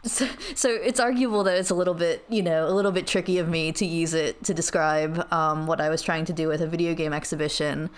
so, 0.05 0.29
so 0.55 0.69
it's 0.69 0.99
arguable 0.99 1.45
that 1.45 1.57
it's 1.57 1.71
a 1.71 1.75
little 1.75 1.95
bit, 1.95 2.25
you 2.29 2.43
know, 2.43 2.67
a 2.67 2.73
little 2.73 2.91
bit 2.91 3.07
tricky 3.07 3.39
of 3.39 3.49
me 3.49 3.71
to 3.73 3.87
use 3.87 4.15
it 4.15 4.43
to 4.45 4.55
describe 4.55 5.33
um, 5.33 5.67
what 5.67 5.81
I 5.81 5.89
was 5.89 6.03
trying 6.03 6.25
to 6.27 6.33
do 6.33 6.49
with 6.49 6.61
a 6.61 6.67
video 6.67 6.95
game 6.95 7.13
exhibition. 7.13 7.89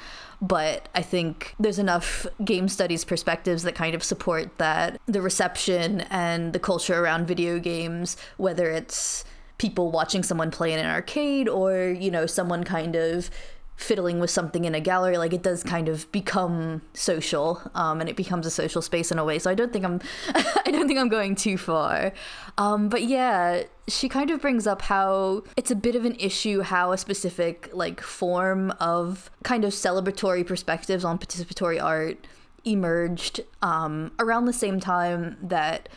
But 0.42 0.88
I 0.94 1.00
think 1.00 1.54
there's 1.58 1.78
enough 1.78 2.26
game 2.44 2.68
studies 2.68 3.04
perspectives 3.04 3.62
that 3.62 3.74
kind 3.74 3.94
of 3.94 4.04
support 4.04 4.58
that 4.58 5.00
the 5.06 5.22
reception 5.22 6.02
and 6.10 6.52
the 6.52 6.58
culture 6.58 7.02
around 7.02 7.26
video 7.26 7.58
games, 7.58 8.18
whether 8.36 8.70
it's 8.70 9.24
people 9.56 9.90
watching 9.90 10.22
someone 10.22 10.50
play 10.50 10.72
in 10.72 10.78
an 10.78 10.86
arcade 10.86 11.48
or, 11.48 11.86
you 11.88 12.10
know, 12.10 12.26
someone 12.26 12.64
kind 12.64 12.96
of 12.96 13.30
fiddling 13.76 14.20
with 14.20 14.30
something 14.30 14.64
in 14.64 14.74
a 14.74 14.80
gallery 14.80 15.18
like 15.18 15.32
it 15.32 15.42
does 15.42 15.62
kind 15.62 15.88
of 15.88 16.10
become 16.12 16.80
social 16.92 17.60
um, 17.74 18.00
and 18.00 18.08
it 18.08 18.16
becomes 18.16 18.46
a 18.46 18.50
social 18.50 18.80
space 18.80 19.10
in 19.10 19.18
a 19.18 19.24
way. 19.24 19.38
So 19.38 19.50
i 19.50 19.54
don't 19.54 19.72
think 19.72 19.84
i'm 19.84 20.00
i 20.34 20.70
don't 20.70 20.86
think 20.86 20.98
i'm 20.98 21.08
going 21.08 21.34
too 21.34 21.58
far. 21.58 22.12
Um, 22.56 22.88
but 22.88 23.02
yeah 23.02 23.64
she 23.86 24.08
kind 24.08 24.30
of 24.30 24.40
brings 24.40 24.66
up 24.66 24.82
how 24.82 25.42
it's 25.56 25.70
a 25.70 25.76
bit 25.76 25.94
of 25.94 26.04
an 26.04 26.14
issue 26.18 26.62
how 26.62 26.92
a 26.92 26.98
specific 26.98 27.68
like 27.72 28.00
form 28.00 28.70
of 28.80 29.30
kind 29.42 29.64
of 29.64 29.72
celebratory 29.72 30.46
perspectives 30.46 31.04
on 31.04 31.18
participatory 31.18 31.82
art 31.82 32.26
emerged 32.64 33.40
um, 33.60 34.12
around 34.18 34.46
the 34.46 34.52
same 34.52 34.80
time 34.80 35.36
that 35.42 35.88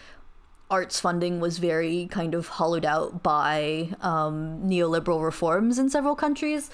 arts 0.70 1.00
funding 1.00 1.40
was 1.40 1.60
very 1.60 2.08
kind 2.12 2.34
of 2.34 2.48
hollowed 2.48 2.86
out 2.86 3.24
by 3.24 3.90
um, 4.02 4.62
neoliberal 4.64 5.24
reforms 5.24 5.80
in 5.80 5.90
several 5.90 6.16
countries 6.16 6.70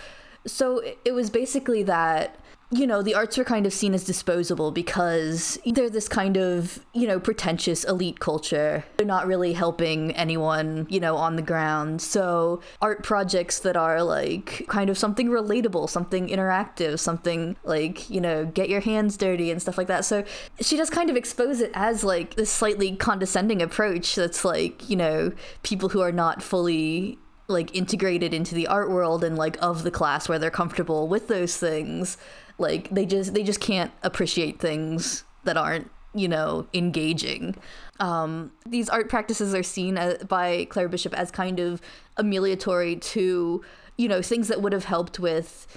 so 0.45 0.81
it 1.05 1.13
was 1.13 1.29
basically 1.29 1.83
that 1.83 2.39
you 2.73 2.87
know, 2.87 3.01
the 3.01 3.13
arts 3.13 3.37
are 3.37 3.43
kind 3.43 3.65
of 3.65 3.73
seen 3.73 3.93
as 3.93 4.03
disposable 4.03 4.71
because 4.71 5.59
they're 5.65 5.89
this 5.89 6.07
kind 6.07 6.37
of, 6.37 6.83
you 6.93 7.07
know, 7.07 7.19
pretentious 7.19 7.83
elite 7.83 8.19
culture. 8.19 8.83
They're 8.97 9.05
not 9.05 9.27
really 9.27 9.53
helping 9.53 10.11
anyone, 10.15 10.87
you 10.89 10.99
know, 10.99 11.15
on 11.15 11.35
the 11.35 11.41
ground. 11.41 12.01
So, 12.01 12.61
art 12.81 13.03
projects 13.03 13.59
that 13.59 13.77
are 13.77 14.01
like 14.03 14.65
kind 14.67 14.89
of 14.89 14.97
something 14.97 15.29
relatable, 15.29 15.89
something 15.89 16.27
interactive, 16.27 16.99
something 16.99 17.55
like, 17.63 18.09
you 18.09 18.19
know, 18.19 18.45
get 18.45 18.69
your 18.69 18.81
hands 18.81 19.17
dirty 19.17 19.51
and 19.51 19.61
stuff 19.61 19.77
like 19.77 19.87
that. 19.87 20.03
So, 20.03 20.23
she 20.59 20.75
does 20.75 20.89
kind 20.89 21.09
of 21.09 21.15
expose 21.15 21.61
it 21.61 21.71
as 21.73 22.03
like 22.03 22.35
this 22.35 22.49
slightly 22.49 22.95
condescending 22.95 23.61
approach 23.61 24.15
that's 24.15 24.43
like, 24.43 24.89
you 24.89 24.95
know, 24.95 25.31
people 25.61 25.89
who 25.89 26.01
are 26.01 26.11
not 26.11 26.41
fully 26.41 27.19
like 27.47 27.75
integrated 27.75 28.33
into 28.33 28.55
the 28.55 28.67
art 28.67 28.89
world 28.89 29.23
and 29.23 29.37
like 29.37 29.57
of 29.61 29.83
the 29.83 29.91
class 29.91 30.29
where 30.29 30.39
they're 30.39 30.49
comfortable 30.49 31.07
with 31.07 31.27
those 31.27 31.57
things 31.57 32.17
like 32.57 32.89
they 32.89 33.05
just 33.05 33.33
they 33.33 33.43
just 33.43 33.59
can't 33.59 33.91
appreciate 34.03 34.59
things 34.59 35.23
that 35.43 35.57
aren't 35.57 35.89
you 36.13 36.27
know 36.27 36.67
engaging. 36.73 37.55
Um, 37.99 38.51
these 38.65 38.89
art 38.89 39.09
practices 39.09 39.53
are 39.53 39.63
seen 39.63 39.97
as, 39.97 40.23
by 40.23 40.65
claire 40.65 40.89
bishop 40.89 41.13
as 41.13 41.31
kind 41.31 41.59
of 41.59 41.81
amelioratory 42.17 43.01
to 43.01 43.63
you 43.97 44.07
know 44.07 44.21
things 44.21 44.47
that 44.47 44.61
would 44.61 44.73
have 44.73 44.85
helped 44.85 45.19
with 45.19 45.67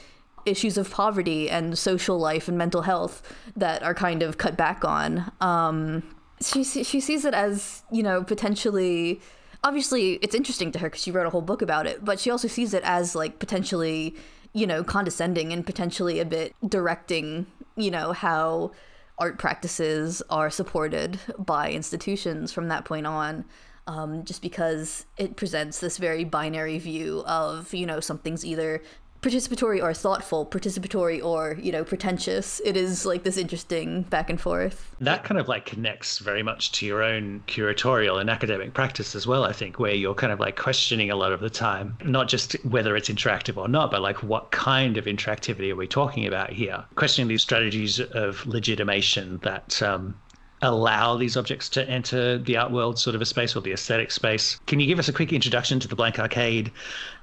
issues 0.45 0.79
of 0.79 0.91
poverty 0.91 1.51
and 1.51 1.77
social 1.77 2.19
life 2.19 2.47
and 2.47 2.57
mental 2.57 2.83
health 2.83 3.35
that 3.57 3.83
are 3.83 3.95
kind 3.95 4.23
of 4.23 4.39
cut 4.39 4.57
back 4.57 4.85
on. 4.85 5.33
Um, 5.41 6.05
she, 6.41 6.63
she 6.63 7.01
sees 7.01 7.25
it 7.25 7.35
as 7.35 7.83
you 7.91 8.03
know 8.03 8.23
potentially 8.23 9.21
obviously 9.67 10.13
it's 10.23 10.35
interesting 10.35 10.71
to 10.71 10.79
her 10.79 10.87
because 10.89 11.03
she 11.03 11.11
wrote 11.11 11.27
a 11.27 11.31
whole 11.31 11.43
book 11.43 11.61
about 11.61 11.87
it, 11.89 12.05
but 12.05 12.21
she 12.21 12.31
also 12.31 12.47
sees 12.47 12.73
it 12.73 12.85
as 12.85 13.17
like 13.17 13.41
potentially, 13.41 14.15
you 14.53 14.65
know, 14.65 14.85
condescending 14.85 15.53
and 15.53 15.67
potentially 15.67 16.21
a 16.21 16.25
bit 16.25 16.55
directing, 16.67 17.47
you 17.75 17.91
know, 17.91 18.13
how 18.13 18.71
art 19.19 19.39
practices 19.39 20.23
are 20.31 20.51
supported 20.51 21.19
by 21.37 21.73
institutions 21.73 22.53
from 22.53 22.69
that 22.69 22.85
point 22.85 23.07
on. 23.07 23.45
Um, 23.89 24.25
just 24.25 24.43
because 24.43 25.07
it 25.17 25.37
presents 25.37 25.79
this 25.79 25.99
very 25.99 26.25
binary 26.25 26.79
view 26.79 27.23
of, 27.27 27.73
you 27.73 27.87
know, 27.87 28.01
something's 28.01 28.45
either 28.45 28.83
participatory 29.26 29.83
or 29.83 29.92
thoughtful, 29.92 30.47
participatory 30.47 31.23
or, 31.23 31.59
you 31.61 31.73
know, 31.73 31.83
pretentious. 31.83 32.61
It 32.64 32.76
is 32.76 33.04
like 33.04 33.25
this 33.25 33.37
interesting 33.37 34.02
back 34.02 34.30
and 34.30 34.40
forth. 34.40 34.95
That 35.00 35.25
kind 35.25 35.40
of 35.40 35.49
like 35.49 35.66
connects 35.66 36.18
very 36.18 36.45
much 36.45 36.71
to 36.73 36.87
your 36.87 37.02
own 37.02 37.42
curatorial 37.49 38.21
and 38.21 38.30
academic 38.30 38.73
practice 38.73 39.16
as 39.16 39.26
well, 39.26 39.42
I 39.45 39.52
think, 39.52 39.80
where 39.80 39.95
you're 39.95 40.14
kind 40.14 40.33
of 40.33 40.38
like 40.38 40.56
questioning 40.56 41.11
a 41.11 41.16
lot 41.16 41.33
of 41.33 41.40
the 41.40 41.50
time, 41.50 41.99
not 42.04 42.28
just 42.28 42.52
whether 42.64 42.95
it's 42.95 43.09
interactive 43.09 43.56
or 43.56 43.66
not, 43.66 43.90
but 43.90 44.00
like 44.00 44.23
what 44.23 44.52
kind 44.52 44.97
of 44.97 45.06
interactivity 45.06 45.73
are 45.73 45.76
we 45.76 45.88
talking 45.88 46.26
about 46.26 46.52
here? 46.52 46.85
Questioning 46.95 47.26
these 47.26 47.42
strategies 47.42 47.99
of 47.99 48.47
legitimation 48.47 49.40
that 49.42 49.83
um, 49.83 50.14
allow 50.63 51.17
these 51.17 51.37
objects 51.37 51.69
to 51.71 51.89
enter 51.89 52.39
the 52.39 52.57
art 52.57 52.71
world 52.71 52.99
sort 52.99 53.15
of 53.15 53.23
a 53.23 53.27
space 53.27 53.55
or 53.55 53.61
the 53.61 53.73
aesthetic 53.73 54.11
space. 54.11 54.59
Can 54.67 54.81
you 54.81 54.87
give 54.87 54.99
us 54.99 55.09
a 55.09 55.13
quick 55.13 55.33
introduction 55.33 55.79
to 55.81 55.89
the 55.89 55.97
Blank 55.97 56.19
Arcade 56.19 56.73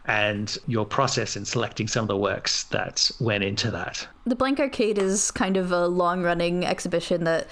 and 0.06 0.58
your 0.68 0.86
process 0.86 1.36
in 1.36 1.46
selecting 1.46 1.88
some 1.88 2.04
of 2.04 2.08
the 2.08 2.18
works 2.18 2.66
that 2.66 3.10
went 3.20 3.44
into 3.44 3.72
that? 3.72 4.08
The 4.26 4.36
Blank 4.36 4.60
Arcade 4.60 4.98
is 4.98 5.32
kind 5.32 5.58
of 5.58 5.72
a 5.72 5.88
long 5.88 6.22
running 6.22 6.66
exhibition 6.66 7.24
that 7.24 7.48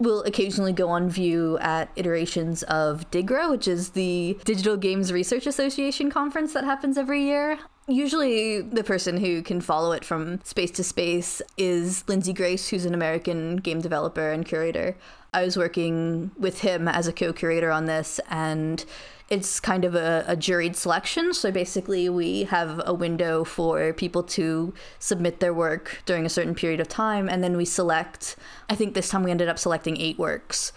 will 0.00 0.22
occasionally 0.22 0.72
go 0.72 0.88
on 0.88 1.10
view 1.10 1.58
at 1.58 1.90
iterations 1.94 2.62
of 2.64 3.08
DIGRA, 3.10 3.50
which 3.50 3.68
is 3.68 3.90
the 3.90 4.38
Digital 4.44 4.76
Games 4.76 5.12
Research 5.12 5.46
Association 5.46 6.10
conference 6.10 6.54
that 6.54 6.64
happens 6.64 6.96
every 6.96 7.22
year. 7.22 7.58
Usually, 7.86 8.60
the 8.62 8.84
person 8.84 9.18
who 9.18 9.42
can 9.42 9.60
follow 9.60 9.92
it 9.92 10.04
from 10.04 10.40
space 10.44 10.70
to 10.72 10.84
space 10.84 11.42
is 11.58 12.04
Lindsay 12.08 12.32
Grace, 12.32 12.68
who's 12.68 12.86
an 12.86 12.94
American 12.94 13.56
game 13.56 13.80
developer 13.80 14.30
and 14.30 14.46
curator. 14.46 14.96
I 15.32 15.44
was 15.44 15.56
working 15.56 16.32
with 16.38 16.60
him 16.60 16.88
as 16.88 17.06
a 17.06 17.12
co 17.12 17.32
curator 17.32 17.70
on 17.70 17.86
this, 17.86 18.20
and 18.28 18.84
it's 19.28 19.60
kind 19.60 19.84
of 19.84 19.94
a, 19.94 20.24
a, 20.26 20.36
juried 20.36 20.74
selection. 20.74 21.32
So 21.32 21.52
basically, 21.52 22.08
we 22.08 22.44
have 22.44 22.82
a 22.84 22.92
window 22.92 23.44
for 23.44 23.92
people 23.92 24.24
to 24.24 24.74
submit 24.98 25.38
their 25.38 25.54
work 25.54 26.02
during 26.04 26.26
a 26.26 26.28
certain 26.28 26.54
period 26.54 26.80
of 26.80 26.88
time, 26.88 27.28
and 27.28 27.44
then 27.44 27.56
we 27.56 27.64
select. 27.64 28.36
I 28.68 28.74
think 28.74 28.94
this 28.94 29.08
time 29.08 29.22
we 29.22 29.30
ended 29.30 29.48
up 29.48 29.58
selecting 29.58 30.00
eight 30.00 30.18
works. 30.18 30.72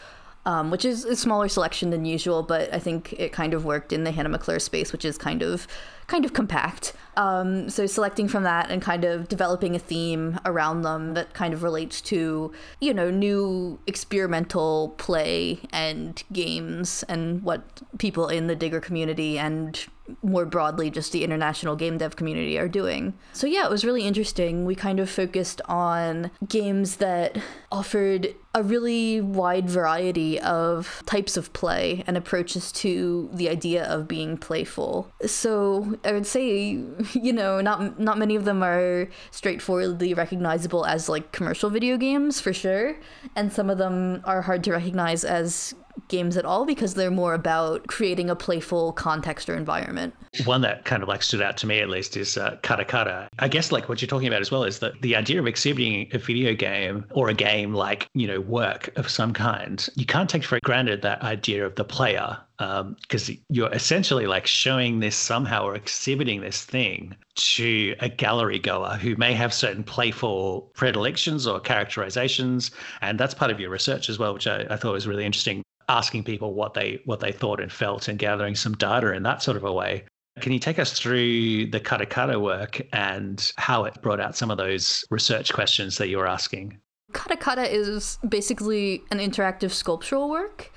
Um, 0.46 0.72
which 0.72 0.84
is 0.84 1.06
a 1.06 1.16
smaller 1.16 1.48
selection 1.48 1.90
than 1.90 2.04
usual, 2.04 2.44
but 2.44 2.74
I 2.74 2.78
think 2.78 3.14
it 3.14 3.32
kind 3.32 3.54
of 3.54 3.64
worked 3.64 3.94
in 3.94 4.04
the 4.04 4.12
Hannah 4.12 4.28
Maclure 4.28 4.60
space, 4.60 4.92
which 4.92 5.06
is 5.06 5.18
kind 5.18 5.42
of 5.42 5.68
kind 6.08 6.26
of 6.26 6.34
compact. 6.34 6.94
Um, 7.16 7.70
so 7.70 7.86
selecting 7.86 8.28
from 8.28 8.44
that 8.44 8.72
and 8.72 8.82
kind 8.82 9.06
of 9.06 9.28
developing 9.28 9.76
a 9.76 9.80
theme 9.80 10.40
around 10.46 10.82
them 10.82 11.14
that 11.14 11.34
kind 11.34 11.54
of 11.54 11.62
relates 11.62 12.02
to, 12.02 12.52
you 12.80 12.94
know, 12.94 13.12
new 13.12 13.80
experimental 13.86 14.96
play 14.98 15.60
and 15.72 16.24
games 16.32 17.04
and 17.08 17.44
what 17.44 17.82
people 18.00 18.28
in 18.28 18.48
the 18.48 18.56
DIGRA 18.56 18.82
community 18.82 19.38
and 19.38 19.86
more 20.22 20.46
broadly 20.46 20.90
just 20.90 21.12
the 21.12 21.24
international 21.24 21.76
game 21.76 21.98
dev 21.98 22.16
community 22.16 22.58
are 22.60 22.68
doing. 22.68 23.14
So 23.32 23.48
yeah, 23.48 23.64
it 23.64 23.70
was 23.70 23.86
really 23.86 24.04
interesting. 24.04 24.66
We 24.66 24.76
kind 24.76 25.00
of 25.00 25.10
focused 25.10 25.62
on 25.66 26.32
games 26.48 26.98
that 26.98 27.38
offered 27.72 28.36
a 28.54 28.62
really 28.62 29.22
wide 29.22 29.70
variety 29.70 30.40
of 30.40 31.02
types 31.06 31.38
of 31.38 31.54
play 31.54 32.04
and 32.06 32.18
approaches 32.18 32.72
to 32.74 33.30
the 33.34 33.50
idea 33.50 33.86
of 33.86 34.08
being 34.08 34.38
playful. 34.38 35.12
So 35.26 35.93
I 36.04 36.12
would 36.12 36.28
say, 36.28 36.80
you 37.14 37.34
know, 37.34 37.62
not 37.62 38.00
not 38.00 38.18
many 38.18 38.36
of 38.36 38.46
them 38.46 38.64
are 38.64 39.08
straightforwardly 39.32 40.14
recognizable 40.14 40.86
as 40.86 41.10
like 41.10 41.32
commercial 41.32 41.70
video 41.70 41.98
games 41.98 42.40
for 42.40 42.54
sure, 42.54 42.96
and 43.36 43.52
some 43.52 43.70
of 43.70 43.78
them 43.78 44.22
are 44.26 44.42
hard 44.42 44.64
to 44.66 44.72
recognize 44.72 45.24
as 45.24 45.76
games 46.08 46.38
at 46.38 46.46
all 46.46 46.66
because 46.66 46.94
they're 46.94 47.12
more 47.12 47.34
about 47.34 47.88
creating 47.88 48.30
a 48.30 48.36
playful 48.36 48.94
context 48.94 49.50
or 49.50 49.56
environment. 49.56 50.14
One 50.46 50.62
that 50.62 50.86
kind 50.86 51.04
of 51.04 51.10
like 51.10 51.24
stood 51.24 51.42
out 51.42 51.58
to 51.58 51.68
me 51.68 51.80
at 51.80 51.90
least 51.90 52.18
is 52.18 52.38
uh, 52.38 52.58
Kata 52.62 52.86
Kata. 52.86 53.30
I 53.40 53.48
guess 53.48 53.72
like 53.72 53.90
what 53.90 54.02
you're 54.02 54.08
talking 54.08 54.28
about 54.28 54.42
as 54.42 54.52
well 54.52 54.64
is 54.64 54.80
that 54.80 55.02
the 55.02 55.16
idea 55.16 55.40
of 55.40 55.48
exhibiting 55.48 56.08
a 56.14 56.18
video 56.18 56.54
game 56.54 57.06
or 57.12 57.30
a 57.30 57.34
game 57.34 57.74
like, 57.74 58.08
you 58.14 58.28
know, 58.28 58.42
work 58.42 58.92
of 58.98 59.10
some 59.10 59.34
kind, 59.34 59.88
you 59.96 60.06
can't 60.06 60.30
take 60.30 60.44
for 60.44 60.60
granted 60.64 61.02
that 61.02 61.22
idea 61.22 61.66
of 61.66 61.76
the 61.76 61.84
player 61.84 62.38
because 62.58 63.30
um, 63.30 63.38
you're 63.50 63.72
essentially 63.74 64.28
like 64.28 64.46
showing 64.46 65.00
this 65.00 65.16
somehow 65.16 65.66
or 65.66 65.76
exhibiting 65.76 66.42
this 66.42 66.64
thing 66.64 67.16
to 67.36 67.96
a 68.00 68.08
gallery 68.08 68.60
goer 68.60 68.96
who 69.02 69.16
may 69.16 69.34
have 69.34 69.54
certain 69.54 69.84
playful 69.84 70.72
predilections 70.76 71.48
or 71.48 71.60
characterizations 71.60 72.72
and 73.02 73.20
that's 73.20 73.34
part 73.34 73.50
of 73.50 73.60
your 73.60 73.72
research 73.72 74.08
as 74.08 74.20
well 74.20 74.34
which 74.34 74.46
I, 74.46 74.66
I 74.70 74.76
thought 74.76 74.94
was 74.94 75.08
really 75.08 75.26
interesting 75.26 75.64
asking 75.90 76.24
people 76.24 76.54
what 76.54 76.74
they 76.74 77.02
what 77.06 77.20
they 77.20 77.32
thought 77.32 77.60
and 77.60 77.72
felt 77.72 78.08
and 78.08 78.20
gathering 78.20 78.56
some 78.56 78.74
data 78.74 79.14
in 79.14 79.24
that 79.24 79.42
sort 79.42 79.58
of 79.58 79.64
a 79.64 79.72
way. 79.72 80.04
Can 80.40 80.52
you 80.52 80.60
take 80.60 80.80
us 80.80 80.94
through 80.94 81.68
the 81.68 81.80
Kata 81.80 82.06
Kata 82.06 82.40
work 82.40 82.82
and 82.92 83.52
how 83.58 83.84
it 83.84 84.02
brought 84.02 84.20
out 84.20 84.36
some 84.36 84.50
of 84.50 84.58
those 84.58 85.06
research 85.12 85.54
questions 85.54 85.98
that 85.98 86.08
you 86.08 86.18
were 86.18 86.28
asking? 86.28 86.80
Kata 87.12 87.38
Kata 87.38 87.72
is 87.72 88.18
basically 88.28 89.04
an 89.12 89.20
interactive 89.20 89.72
sculptural 89.72 90.30
work. 90.30 90.72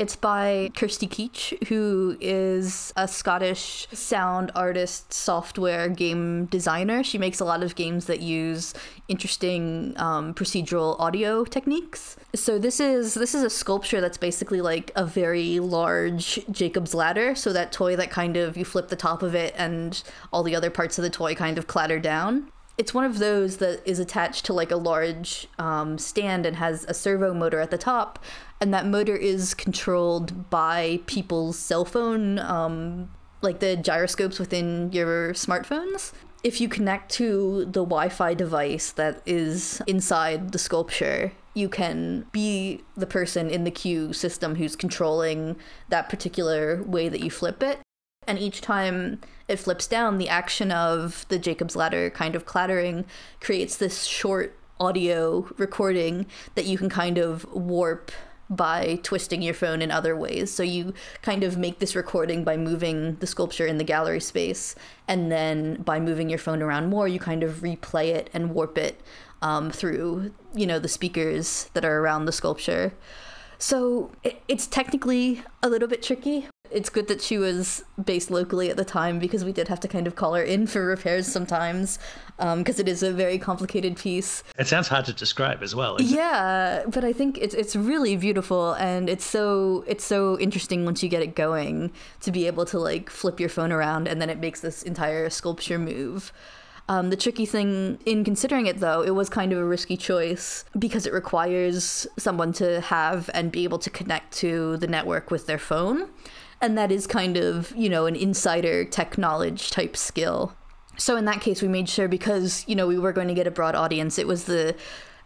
It's 0.00 0.16
by 0.16 0.70
Kirsty 0.74 1.06
Keatch, 1.06 1.68
who 1.68 2.16
is 2.22 2.90
a 2.96 3.06
Scottish 3.06 3.86
sound 3.92 4.50
artist, 4.54 5.12
software 5.12 5.90
game 5.90 6.46
designer. 6.46 7.04
She 7.04 7.18
makes 7.18 7.38
a 7.38 7.44
lot 7.44 7.62
of 7.62 7.74
games 7.74 8.06
that 8.06 8.20
use 8.20 8.72
interesting 9.08 9.92
um, 9.98 10.32
procedural 10.32 10.98
audio 10.98 11.44
techniques. 11.44 12.16
So 12.34 12.58
this 12.58 12.80
is 12.80 13.12
this 13.12 13.34
is 13.34 13.42
a 13.42 13.50
sculpture 13.50 14.00
that's 14.00 14.16
basically 14.16 14.62
like 14.62 14.90
a 14.96 15.04
very 15.04 15.60
large 15.60 16.46
Jacob's 16.50 16.94
ladder. 16.94 17.34
So 17.34 17.52
that 17.52 17.70
toy 17.70 17.94
that 17.96 18.10
kind 18.10 18.38
of 18.38 18.56
you 18.56 18.64
flip 18.64 18.88
the 18.88 18.96
top 18.96 19.22
of 19.22 19.34
it 19.34 19.52
and 19.58 20.02
all 20.32 20.42
the 20.42 20.56
other 20.56 20.70
parts 20.70 20.96
of 20.96 21.02
the 21.02 21.10
toy 21.10 21.34
kind 21.34 21.58
of 21.58 21.66
clatter 21.66 22.00
down 22.00 22.50
it's 22.78 22.94
one 22.94 23.04
of 23.04 23.18
those 23.18 23.58
that 23.58 23.86
is 23.86 23.98
attached 23.98 24.46
to 24.46 24.54
like 24.54 24.70
a 24.70 24.76
large 24.76 25.48
um, 25.58 25.98
stand 25.98 26.46
and 26.46 26.56
has 26.56 26.86
a 26.88 26.94
servo 26.94 27.34
motor 27.34 27.60
at 27.60 27.70
the 27.70 27.76
top 27.76 28.18
and 28.60 28.74
that 28.74 28.86
motor 28.86 29.16
is 29.16 29.54
controlled 29.54 30.50
by 30.50 31.00
people's 31.06 31.58
cell 31.58 31.84
phone, 31.84 32.38
um, 32.38 33.10
like 33.40 33.60
the 33.60 33.76
gyroscopes 33.76 34.38
within 34.38 34.92
your 34.92 35.32
smartphones. 35.32 36.12
If 36.44 36.60
you 36.60 36.68
connect 36.68 37.10
to 37.12 37.64
the 37.64 37.84
Wi 37.84 38.08
Fi 38.08 38.34
device 38.34 38.92
that 38.92 39.22
is 39.26 39.80
inside 39.86 40.52
the 40.52 40.58
sculpture, 40.58 41.32
you 41.54 41.68
can 41.68 42.26
be 42.32 42.82
the 42.96 43.06
person 43.06 43.50
in 43.50 43.64
the 43.64 43.70
queue 43.70 44.12
system 44.12 44.54
who's 44.54 44.76
controlling 44.76 45.56
that 45.88 46.08
particular 46.08 46.82
way 46.82 47.08
that 47.08 47.20
you 47.20 47.30
flip 47.30 47.62
it. 47.62 47.80
And 48.26 48.38
each 48.38 48.60
time 48.60 49.20
it 49.48 49.58
flips 49.58 49.86
down, 49.86 50.18
the 50.18 50.28
action 50.28 50.70
of 50.70 51.26
the 51.28 51.38
Jacob's 51.38 51.76
ladder 51.76 52.10
kind 52.10 52.36
of 52.36 52.46
clattering 52.46 53.06
creates 53.40 53.76
this 53.76 54.04
short 54.04 54.56
audio 54.78 55.48
recording 55.58 56.26
that 56.54 56.64
you 56.64 56.78
can 56.78 56.88
kind 56.88 57.18
of 57.18 57.50
warp 57.52 58.12
by 58.50 58.98
twisting 59.04 59.40
your 59.40 59.54
phone 59.54 59.80
in 59.80 59.92
other 59.92 60.16
ways. 60.16 60.52
So 60.52 60.64
you 60.64 60.92
kind 61.22 61.44
of 61.44 61.56
make 61.56 61.78
this 61.78 61.94
recording 61.94 62.42
by 62.42 62.56
moving 62.56 63.14
the 63.20 63.26
sculpture 63.26 63.66
in 63.66 63.78
the 63.78 63.84
gallery 63.84 64.20
space, 64.20 64.74
and 65.06 65.30
then 65.30 65.82
by 65.82 66.00
moving 66.00 66.28
your 66.28 66.38
phone 66.38 66.60
around 66.60 66.90
more, 66.90 67.06
you 67.06 67.20
kind 67.20 67.44
of 67.44 67.60
replay 67.60 68.08
it 68.08 68.28
and 68.34 68.52
warp 68.52 68.76
it 68.76 69.00
um, 69.40 69.70
through, 69.70 70.32
you 70.52 70.66
know, 70.66 70.80
the 70.80 70.88
speakers 70.88 71.70
that 71.74 71.84
are 71.84 72.00
around 72.00 72.24
the 72.24 72.32
sculpture. 72.32 72.92
So 73.58 74.10
it, 74.24 74.42
it's 74.48 74.66
technically 74.66 75.42
a 75.62 75.68
little 75.68 75.88
bit 75.88 76.02
tricky. 76.02 76.48
It's 76.70 76.88
good 76.88 77.08
that 77.08 77.20
she 77.20 77.38
was 77.38 77.84
based 78.02 78.30
locally 78.30 78.70
at 78.70 78.76
the 78.76 78.84
time 78.84 79.18
because 79.18 79.44
we 79.44 79.52
did 79.52 79.68
have 79.68 79.80
to 79.80 79.88
kind 79.88 80.06
of 80.06 80.14
call 80.14 80.34
her 80.34 80.42
in 80.42 80.66
for 80.66 80.84
repairs 80.84 81.26
sometimes 81.26 81.98
because 82.38 82.78
um, 82.78 82.86
it 82.86 82.88
is 82.88 83.02
a 83.02 83.12
very 83.12 83.38
complicated 83.38 83.96
piece. 83.96 84.42
It 84.58 84.66
sounds 84.66 84.88
hard 84.88 85.04
to 85.06 85.12
describe 85.12 85.62
as 85.62 85.74
well. 85.74 86.00
Yeah, 86.00 86.84
but 86.86 87.04
I 87.04 87.12
think 87.12 87.38
it's 87.38 87.54
it's 87.54 87.74
really 87.76 88.16
beautiful 88.16 88.72
and 88.74 89.08
it's 89.08 89.24
so 89.24 89.84
it's 89.86 90.04
so 90.04 90.38
interesting 90.38 90.84
once 90.84 91.02
you 91.02 91.08
get 91.08 91.22
it 91.22 91.34
going 91.34 91.92
to 92.20 92.30
be 92.30 92.46
able 92.46 92.64
to 92.66 92.78
like 92.78 93.10
flip 93.10 93.40
your 93.40 93.48
phone 93.48 93.72
around 93.72 94.08
and 94.08 94.20
then 94.20 94.30
it 94.30 94.38
makes 94.38 94.60
this 94.60 94.82
entire 94.82 95.28
sculpture 95.30 95.78
move. 95.78 96.32
Um, 96.90 97.10
the 97.10 97.16
tricky 97.16 97.46
thing 97.46 98.00
in 98.04 98.24
considering 98.24 98.66
it, 98.66 98.78
though, 98.78 99.02
it 99.02 99.10
was 99.10 99.28
kind 99.28 99.52
of 99.52 99.60
a 99.60 99.64
risky 99.64 99.96
choice 99.96 100.64
because 100.76 101.06
it 101.06 101.12
requires 101.12 102.04
someone 102.18 102.52
to 102.54 102.80
have 102.80 103.30
and 103.32 103.52
be 103.52 103.62
able 103.62 103.78
to 103.78 103.90
connect 103.90 104.32
to 104.38 104.76
the 104.78 104.88
network 104.88 105.30
with 105.30 105.46
their 105.46 105.56
phone. 105.56 106.10
And 106.60 106.76
that 106.76 106.92
is 106.92 107.06
kind 107.06 107.36
of, 107.36 107.74
you 107.74 107.88
know, 107.88 108.06
an 108.06 108.14
insider 108.14 108.84
tech 108.84 109.16
knowledge 109.16 109.70
type 109.70 109.96
skill. 109.96 110.54
So 110.96 111.16
in 111.16 111.24
that 111.24 111.40
case, 111.40 111.62
we 111.62 111.68
made 111.68 111.88
sure 111.88 112.08
because, 112.08 112.64
you 112.68 112.76
know, 112.76 112.86
we 112.86 112.98
were 112.98 113.12
going 113.12 113.28
to 113.28 113.34
get 113.34 113.46
a 113.46 113.50
broad 113.50 113.74
audience, 113.74 114.18
it 114.18 114.26
was 114.26 114.44
the 114.44 114.74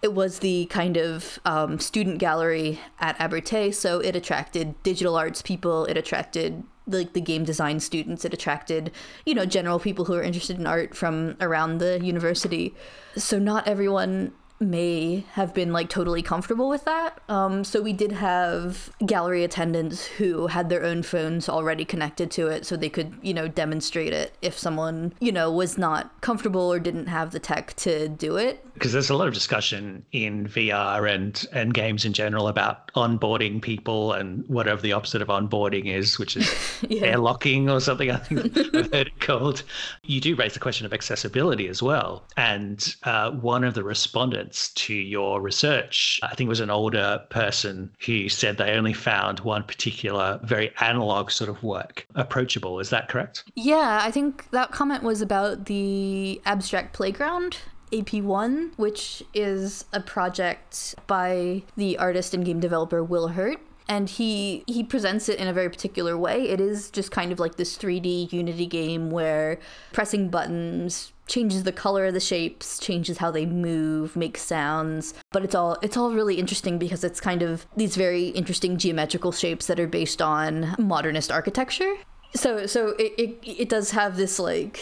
it 0.02 0.12
was 0.12 0.40
the 0.40 0.66
kind 0.66 0.98
of 0.98 1.38
um, 1.46 1.78
student 1.78 2.18
gallery 2.18 2.78
at 3.00 3.18
Abertay, 3.18 3.74
so 3.74 4.00
it 4.00 4.14
attracted 4.14 4.80
digital 4.82 5.16
arts 5.16 5.40
people, 5.40 5.86
it 5.86 5.96
attracted 5.96 6.62
like 6.86 7.14
the 7.14 7.20
game 7.20 7.44
design 7.44 7.80
students 7.80 8.24
it 8.24 8.34
attracted 8.34 8.90
you 9.24 9.34
know 9.34 9.46
general 9.46 9.78
people 9.78 10.04
who 10.04 10.14
are 10.14 10.22
interested 10.22 10.58
in 10.58 10.66
art 10.66 10.94
from 10.94 11.36
around 11.40 11.78
the 11.78 11.98
university 12.04 12.74
so 13.16 13.38
not 13.38 13.66
everyone 13.66 14.32
may 14.60 15.24
have 15.32 15.52
been 15.52 15.72
like 15.72 15.88
totally 15.88 16.22
comfortable 16.22 16.68
with 16.68 16.84
that. 16.84 17.20
Um, 17.28 17.64
so 17.64 17.82
we 17.82 17.92
did 17.92 18.12
have 18.12 18.90
gallery 19.04 19.44
attendants 19.44 20.06
who 20.06 20.46
had 20.46 20.68
their 20.68 20.84
own 20.84 21.02
phones 21.02 21.48
already 21.48 21.84
connected 21.84 22.30
to 22.32 22.48
it 22.48 22.64
so 22.64 22.76
they 22.76 22.88
could, 22.88 23.14
you 23.22 23.34
know, 23.34 23.48
demonstrate 23.48 24.12
it 24.12 24.36
if 24.40 24.58
someone, 24.58 25.12
you 25.20 25.32
know, 25.32 25.50
was 25.50 25.76
not 25.76 26.20
comfortable 26.20 26.72
or 26.72 26.78
didn't 26.78 27.06
have 27.06 27.32
the 27.32 27.40
tech 27.40 27.74
to 27.76 28.08
do 28.08 28.36
it. 28.36 28.64
Because 28.74 28.92
there's 28.92 29.10
a 29.10 29.16
lot 29.16 29.28
of 29.28 29.34
discussion 29.34 30.04
in 30.12 30.48
VR 30.48 31.12
and, 31.12 31.46
and 31.52 31.72
games 31.72 32.04
in 32.04 32.12
general 32.12 32.48
about 32.48 32.92
onboarding 32.94 33.62
people 33.62 34.12
and 34.12 34.46
whatever 34.48 34.80
the 34.82 34.92
opposite 34.92 35.22
of 35.22 35.28
onboarding 35.28 35.86
is, 35.86 36.18
which 36.18 36.36
is 36.36 36.52
yeah. 36.88 37.14
airlocking 37.14 37.70
or 37.70 37.80
something, 37.80 38.10
I 38.10 38.16
think 38.16 38.56
I've 38.56 38.92
heard 38.92 39.06
it 39.08 39.20
called. 39.20 39.62
You 40.02 40.20
do 40.20 40.34
raise 40.34 40.54
the 40.54 40.60
question 40.60 40.86
of 40.86 40.92
accessibility 40.92 41.68
as 41.68 41.82
well. 41.82 42.24
And 42.36 42.94
uh, 43.04 43.30
one 43.32 43.64
of 43.64 43.74
the 43.74 43.84
respondents 43.84 44.70
to 44.74 44.94
your 44.94 45.40
research, 45.40 46.20
I 46.22 46.34
think 46.34 46.48
was 46.48 46.60
an 46.60 46.70
older 46.70 47.22
person 47.30 47.90
who 48.04 48.28
said 48.28 48.58
they 48.58 48.72
only 48.72 48.92
found 48.92 49.40
one 49.40 49.62
particular 49.62 50.40
very 50.42 50.72
analog 50.80 51.30
sort 51.30 51.48
of 51.48 51.62
work 51.62 52.06
approachable. 52.14 52.80
Is 52.80 52.90
that 52.90 53.08
correct? 53.08 53.44
Yeah, 53.54 54.00
I 54.02 54.10
think 54.10 54.50
that 54.50 54.72
comment 54.72 55.02
was 55.02 55.22
about 55.22 55.66
the 55.66 56.40
abstract 56.44 56.92
playground 56.92 57.58
AP1, 57.94 58.76
which 58.76 59.22
is 59.32 59.84
a 59.92 60.00
project 60.00 60.94
by 61.06 61.62
the 61.76 61.96
artist 61.98 62.34
and 62.34 62.44
game 62.44 62.60
developer 62.60 63.02
Will 63.02 63.28
Hurt. 63.28 63.60
And 63.86 64.08
he 64.08 64.64
he 64.66 64.82
presents 64.82 65.28
it 65.28 65.38
in 65.38 65.46
a 65.46 65.52
very 65.52 65.68
particular 65.68 66.16
way. 66.16 66.48
It 66.48 66.58
is 66.58 66.90
just 66.90 67.10
kind 67.10 67.32
of 67.32 67.38
like 67.38 67.56
this 67.56 67.76
3D 67.76 68.32
Unity 68.32 68.64
game 68.64 69.10
where 69.10 69.58
pressing 69.92 70.30
buttons 70.30 71.12
changes 71.26 71.62
the 71.62 71.72
color 71.72 72.06
of 72.06 72.14
the 72.14 72.20
shapes, 72.20 72.78
changes 72.78 73.18
how 73.18 73.30
they 73.30 73.46
move, 73.46 74.16
makes 74.16 74.42
sounds. 74.42 75.12
But 75.32 75.44
it's 75.44 75.54
all 75.54 75.76
it's 75.82 75.98
all 75.98 76.12
really 76.12 76.38
interesting 76.38 76.78
because 76.78 77.04
it's 77.04 77.20
kind 77.20 77.42
of 77.42 77.66
these 77.76 77.94
very 77.94 78.28
interesting 78.28 78.78
geometrical 78.78 79.32
shapes 79.32 79.66
that 79.66 79.78
are 79.78 79.86
based 79.86 80.22
on 80.22 80.74
modernist 80.78 81.30
architecture. 81.30 81.94
So 82.34 82.66
so 82.66 82.88
it, 82.98 83.12
it, 83.18 83.38
it 83.44 83.68
does 83.68 83.90
have 83.90 84.16
this 84.16 84.38
like 84.38 84.80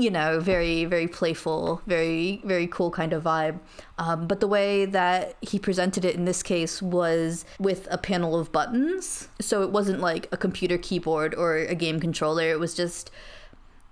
you 0.00 0.10
know, 0.10 0.40
very, 0.40 0.84
very 0.84 1.06
playful, 1.06 1.82
very, 1.86 2.40
very 2.44 2.66
cool 2.66 2.90
kind 2.90 3.12
of 3.12 3.24
vibe. 3.24 3.58
Um, 3.98 4.26
but 4.26 4.40
the 4.40 4.46
way 4.46 4.86
that 4.86 5.36
he 5.40 5.58
presented 5.58 6.04
it 6.04 6.14
in 6.14 6.24
this 6.24 6.42
case 6.42 6.80
was 6.80 7.44
with 7.58 7.86
a 7.90 7.98
panel 7.98 8.38
of 8.38 8.50
buttons. 8.52 9.28
So 9.40 9.62
it 9.62 9.70
wasn't 9.70 10.00
like 10.00 10.28
a 10.32 10.36
computer 10.36 10.78
keyboard 10.78 11.34
or 11.34 11.56
a 11.56 11.74
game 11.74 12.00
controller. 12.00 12.50
It 12.50 12.58
was 12.58 12.74
just, 12.74 13.10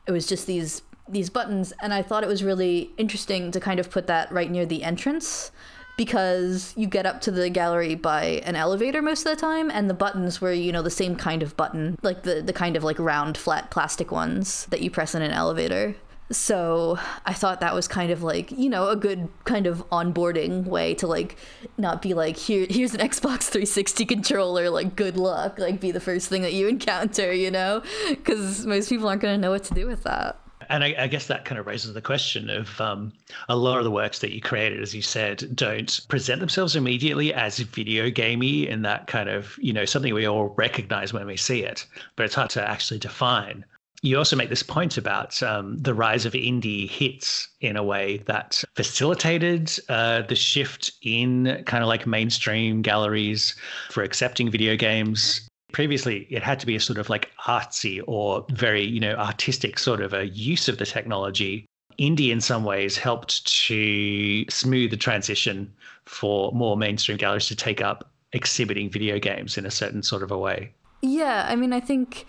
it 0.06 0.12
was 0.12 0.26
just 0.26 0.46
these 0.46 0.82
these 1.10 1.30
buttons. 1.30 1.72
And 1.80 1.94
I 1.94 2.02
thought 2.02 2.22
it 2.22 2.28
was 2.28 2.44
really 2.44 2.90
interesting 2.98 3.50
to 3.52 3.60
kind 3.60 3.80
of 3.80 3.90
put 3.90 4.06
that 4.08 4.30
right 4.30 4.50
near 4.50 4.66
the 4.66 4.84
entrance 4.84 5.50
because 5.98 6.72
you 6.76 6.86
get 6.86 7.04
up 7.04 7.20
to 7.20 7.30
the 7.32 7.50
gallery 7.50 7.96
by 7.96 8.40
an 8.44 8.54
elevator 8.54 9.02
most 9.02 9.26
of 9.26 9.34
the 9.34 9.40
time 9.40 9.68
and 9.68 9.90
the 9.90 9.94
buttons 9.94 10.40
were 10.40 10.52
you 10.52 10.72
know 10.72 10.80
the 10.80 10.88
same 10.88 11.16
kind 11.16 11.42
of 11.42 11.54
button 11.56 11.98
like 12.02 12.22
the 12.22 12.40
the 12.40 12.52
kind 12.52 12.76
of 12.76 12.84
like 12.84 12.98
round 12.98 13.36
flat 13.36 13.70
plastic 13.70 14.10
ones 14.10 14.64
that 14.66 14.80
you 14.80 14.90
press 14.90 15.14
in 15.14 15.20
an 15.20 15.32
elevator. 15.32 15.94
So 16.30 16.98
i 17.24 17.32
thought 17.32 17.60
that 17.60 17.74
was 17.74 17.88
kind 17.88 18.12
of 18.12 18.22
like 18.22 18.52
you 18.52 18.68
know 18.68 18.88
a 18.88 18.96
good 18.96 19.28
kind 19.44 19.66
of 19.66 19.88
onboarding 19.90 20.64
way 20.64 20.94
to 20.96 21.06
like 21.06 21.36
not 21.78 22.00
be 22.02 22.12
like 22.12 22.36
here 22.36 22.66
here's 22.68 22.94
an 22.94 23.00
xbox 23.00 23.44
360 23.44 24.04
controller 24.04 24.68
like 24.68 24.94
good 24.94 25.16
luck 25.16 25.58
like 25.58 25.80
be 25.80 25.90
the 25.90 26.00
first 26.00 26.28
thing 26.28 26.42
that 26.42 26.52
you 26.52 26.68
encounter 26.76 27.32
you 27.32 27.50
know? 27.50 27.82
Because 28.08 28.66
most 28.66 28.90
people 28.90 29.08
aren't 29.08 29.22
going 29.22 29.34
to 29.34 29.40
know 29.40 29.50
what 29.50 29.64
to 29.64 29.74
do 29.74 29.86
with 29.86 30.04
that 30.04 30.38
and 30.68 30.84
I, 30.84 30.94
I, 30.98 31.06
guess 31.06 31.26
that 31.26 31.44
kind 31.44 31.58
of 31.58 31.66
raises 31.66 31.94
the 31.94 32.02
question 32.02 32.50
of 32.50 32.80
um, 32.80 33.12
a 33.48 33.56
lot 33.56 33.78
of 33.78 33.84
the 33.84 33.90
works 33.90 34.18
that 34.20 34.32
you 34.32 34.40
created, 34.40 34.82
as 34.82 34.94
you 34.94 35.02
said, 35.02 35.54
don't 35.54 36.00
present 36.08 36.40
themselves 36.40 36.76
immediately 36.76 37.32
as 37.32 37.58
video 37.58 38.10
gamey 38.10 38.68
in 38.68 38.82
that 38.82 39.06
kind 39.06 39.28
of, 39.28 39.56
you 39.58 39.72
know, 39.72 39.84
something 39.84 40.14
we 40.14 40.26
all 40.26 40.54
recognize 40.56 41.12
when 41.12 41.26
we 41.26 41.36
see 41.36 41.62
it, 41.62 41.86
but 42.16 42.26
it's 42.26 42.34
hard 42.34 42.50
to 42.50 42.68
actually 42.68 42.98
define. 42.98 43.64
You 44.02 44.16
also 44.16 44.36
make 44.36 44.48
this 44.48 44.62
point 44.62 44.96
about 44.96 45.42
um, 45.42 45.76
the 45.78 45.92
rise 45.92 46.24
of 46.24 46.34
indie 46.34 46.88
hits 46.88 47.48
in 47.60 47.76
a 47.76 47.82
way 47.82 48.18
that 48.26 48.62
facilitated 48.76 49.72
uh, 49.88 50.22
the 50.22 50.36
shift 50.36 50.92
in 51.02 51.64
kind 51.66 51.82
of 51.82 51.88
like 51.88 52.06
mainstream 52.06 52.80
galleries 52.80 53.56
for 53.90 54.04
accepting 54.04 54.52
video 54.52 54.76
games 54.76 55.47
Previously, 55.72 56.26
it 56.30 56.42
had 56.42 56.58
to 56.60 56.66
be 56.66 56.76
a 56.76 56.80
sort 56.80 56.98
of 56.98 57.10
like 57.10 57.30
artsy 57.46 58.02
or 58.06 58.46
very, 58.50 58.82
you 58.82 59.00
know, 59.00 59.14
artistic 59.14 59.78
sort 59.78 60.00
of 60.00 60.14
a 60.14 60.28
use 60.28 60.68
of 60.68 60.78
the 60.78 60.86
technology. 60.86 61.66
Indie, 61.98 62.30
in 62.30 62.40
some 62.40 62.64
ways, 62.64 62.96
helped 62.96 63.46
to 63.66 64.44
smooth 64.48 64.90
the 64.90 64.96
transition 64.96 65.72
for 66.06 66.52
more 66.52 66.76
mainstream 66.76 67.18
galleries 67.18 67.48
to 67.48 67.56
take 67.56 67.82
up 67.82 68.10
exhibiting 68.32 68.90
video 68.90 69.18
games 69.18 69.58
in 69.58 69.66
a 69.66 69.70
certain 69.70 70.02
sort 70.02 70.22
of 70.22 70.30
a 70.30 70.38
way. 70.38 70.72
Yeah, 71.02 71.46
I 71.48 71.56
mean, 71.56 71.72
I 71.72 71.80
think 71.80 72.26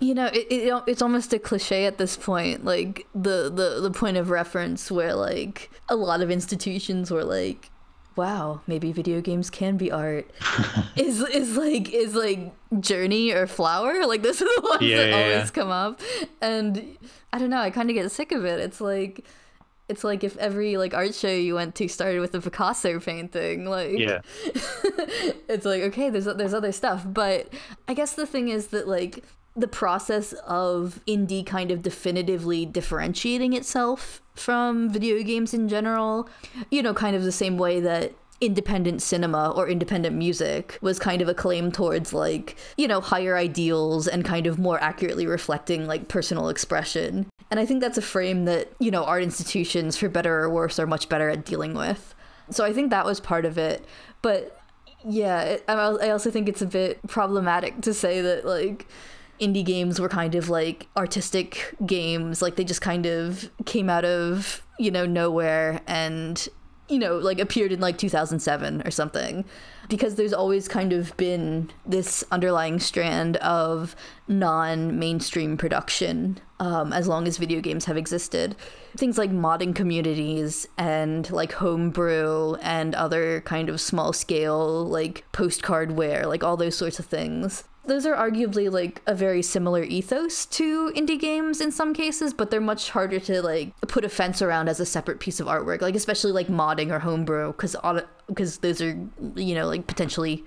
you 0.00 0.14
know 0.14 0.26
it, 0.26 0.46
it, 0.50 0.82
it's 0.86 1.02
almost 1.02 1.32
a 1.32 1.38
cliche 1.38 1.86
at 1.86 1.98
this 1.98 2.16
point 2.16 2.64
like 2.64 3.06
the, 3.14 3.52
the 3.54 3.80
the 3.80 3.90
point 3.90 4.16
of 4.16 4.30
reference 4.30 4.90
where 4.90 5.14
like 5.14 5.70
a 5.88 5.94
lot 5.94 6.20
of 6.20 6.30
institutions 6.30 7.10
were 7.10 7.24
like 7.24 7.70
wow, 8.16 8.60
maybe 8.66 8.92
video 8.92 9.20
games 9.20 9.50
can 9.50 9.76
be 9.76 9.90
art. 9.90 10.30
is 10.96 11.20
is 11.20 11.56
like 11.56 11.92
is 11.92 12.14
like 12.14 12.52
Journey 12.80 13.32
or 13.32 13.46
Flower. 13.46 14.06
Like 14.06 14.22
those 14.22 14.40
are 14.40 14.46
the 14.46 14.62
ones 14.68 14.82
yeah, 14.82 14.96
that 14.96 15.08
yeah, 15.08 15.16
always 15.16 15.34
yeah. 15.34 15.50
come 15.50 15.70
up. 15.70 16.00
And 16.40 16.96
I 17.32 17.38
don't 17.38 17.50
know, 17.50 17.60
I 17.60 17.70
kinda 17.70 17.92
get 17.92 18.10
sick 18.10 18.32
of 18.32 18.44
it. 18.44 18.60
It's 18.60 18.80
like 18.80 19.24
it's 19.88 20.04
like 20.04 20.24
if 20.24 20.36
every 20.38 20.76
like 20.76 20.94
art 20.94 21.14
show 21.14 21.28
you 21.28 21.54
went 21.54 21.74
to 21.76 21.88
started 21.88 22.20
with 22.20 22.34
a 22.34 22.40
Picasso 22.40 22.98
painting, 23.00 23.66
like 23.66 23.98
yeah, 23.98 24.20
it's 25.48 25.64
like 25.64 25.82
okay, 25.82 26.08
there's 26.10 26.24
there's 26.24 26.54
other 26.54 26.72
stuff, 26.72 27.04
but 27.06 27.52
I 27.88 27.94
guess 27.94 28.14
the 28.14 28.26
thing 28.26 28.48
is 28.48 28.68
that 28.68 28.88
like 28.88 29.24
the 29.54 29.68
process 29.68 30.32
of 30.46 31.00
indie 31.06 31.44
kind 31.44 31.70
of 31.70 31.82
definitively 31.82 32.64
differentiating 32.64 33.52
itself 33.52 34.22
from 34.34 34.88
video 34.88 35.22
games 35.22 35.52
in 35.52 35.68
general, 35.68 36.28
you 36.70 36.82
know, 36.82 36.94
kind 36.94 37.14
of 37.14 37.22
the 37.22 37.32
same 37.32 37.58
way 37.58 37.80
that 37.80 38.12
independent 38.40 39.00
cinema 39.00 39.50
or 39.50 39.68
independent 39.68 40.16
music 40.16 40.76
was 40.80 40.98
kind 40.98 41.22
of 41.22 41.28
a 41.28 41.34
claim 41.34 41.70
towards 41.70 42.12
like, 42.12 42.56
you 42.76 42.88
know, 42.88 43.00
higher 43.00 43.36
ideals 43.36 44.08
and 44.08 44.24
kind 44.24 44.46
of 44.46 44.58
more 44.58 44.82
accurately 44.82 45.26
reflecting 45.26 45.86
like 45.86 46.08
personal 46.08 46.48
expression. 46.48 47.26
And 47.50 47.60
I 47.60 47.66
think 47.66 47.80
that's 47.80 47.98
a 47.98 48.02
frame 48.02 48.46
that, 48.46 48.72
you 48.80 48.90
know, 48.90 49.04
art 49.04 49.22
institutions, 49.22 49.96
for 49.96 50.08
better 50.08 50.40
or 50.40 50.50
worse, 50.50 50.78
are 50.78 50.86
much 50.86 51.08
better 51.08 51.28
at 51.28 51.44
dealing 51.44 51.74
with. 51.74 52.14
So 52.50 52.64
I 52.64 52.72
think 52.72 52.90
that 52.90 53.04
was 53.04 53.20
part 53.20 53.44
of 53.44 53.58
it. 53.58 53.84
But 54.22 54.58
yeah, 55.04 55.42
it, 55.42 55.64
I 55.68 56.10
also 56.10 56.30
think 56.30 56.48
it's 56.48 56.62
a 56.62 56.66
bit 56.66 56.98
problematic 57.06 57.80
to 57.82 57.94
say 57.94 58.22
that 58.22 58.44
like 58.44 58.88
indie 59.42 59.64
games 59.64 59.98
were 59.98 60.08
kind 60.08 60.36
of 60.36 60.48
like 60.48 60.86
artistic 60.96 61.74
games 61.84 62.40
like 62.40 62.54
they 62.54 62.62
just 62.64 62.80
kind 62.80 63.06
of 63.06 63.50
came 63.66 63.90
out 63.90 64.04
of 64.04 64.64
you 64.78 64.90
know 64.90 65.04
nowhere 65.04 65.80
and 65.88 66.48
you 66.88 66.98
know 66.98 67.16
like 67.18 67.40
appeared 67.40 67.72
in 67.72 67.80
like 67.80 67.98
2007 67.98 68.82
or 68.86 68.90
something. 68.90 69.44
Because 69.88 70.14
there's 70.14 70.32
always 70.32 70.68
kind 70.68 70.92
of 70.92 71.14
been 71.16 71.70
this 71.84 72.24
underlying 72.30 72.78
strand 72.78 73.36
of 73.38 73.96
non-mainstream 74.28 75.56
production 75.56 76.40
um, 76.60 76.92
as 76.92 77.08
long 77.08 77.26
as 77.26 77.36
video 77.36 77.60
games 77.60 77.86
have 77.86 77.96
existed. 77.96 78.54
Things 78.96 79.18
like 79.18 79.30
modding 79.30 79.74
communities 79.74 80.66
and 80.78 81.28
like 81.30 81.52
homebrew 81.52 82.54
and 82.62 82.94
other 82.94 83.40
kind 83.40 83.68
of 83.68 83.80
small 83.80 84.12
scale 84.12 84.86
like 84.86 85.24
postcard 85.32 85.90
postcardware 85.90 86.26
like 86.26 86.44
all 86.44 86.56
those 86.56 86.76
sorts 86.76 86.98
of 86.98 87.06
things 87.06 87.64
those 87.84 88.06
are 88.06 88.14
arguably 88.14 88.70
like 88.70 89.02
a 89.06 89.14
very 89.14 89.42
similar 89.42 89.82
ethos 89.82 90.46
to 90.46 90.92
indie 90.94 91.18
games 91.18 91.60
in 91.60 91.72
some 91.72 91.92
cases, 91.92 92.32
but 92.32 92.50
they're 92.50 92.60
much 92.60 92.90
harder 92.90 93.18
to 93.20 93.42
like 93.42 93.72
put 93.88 94.04
a 94.04 94.08
fence 94.08 94.40
around 94.40 94.68
as 94.68 94.78
a 94.78 94.86
separate 94.86 95.18
piece 95.18 95.40
of 95.40 95.46
artwork. 95.46 95.80
Like 95.80 95.96
especially 95.96 96.32
like 96.32 96.46
modding 96.46 96.90
or 96.90 97.00
homebrew, 97.00 97.48
because 97.48 97.74
because 98.28 98.58
those 98.58 98.80
are 98.80 98.96
you 99.34 99.54
know 99.54 99.66
like 99.66 99.86
potentially 99.86 100.44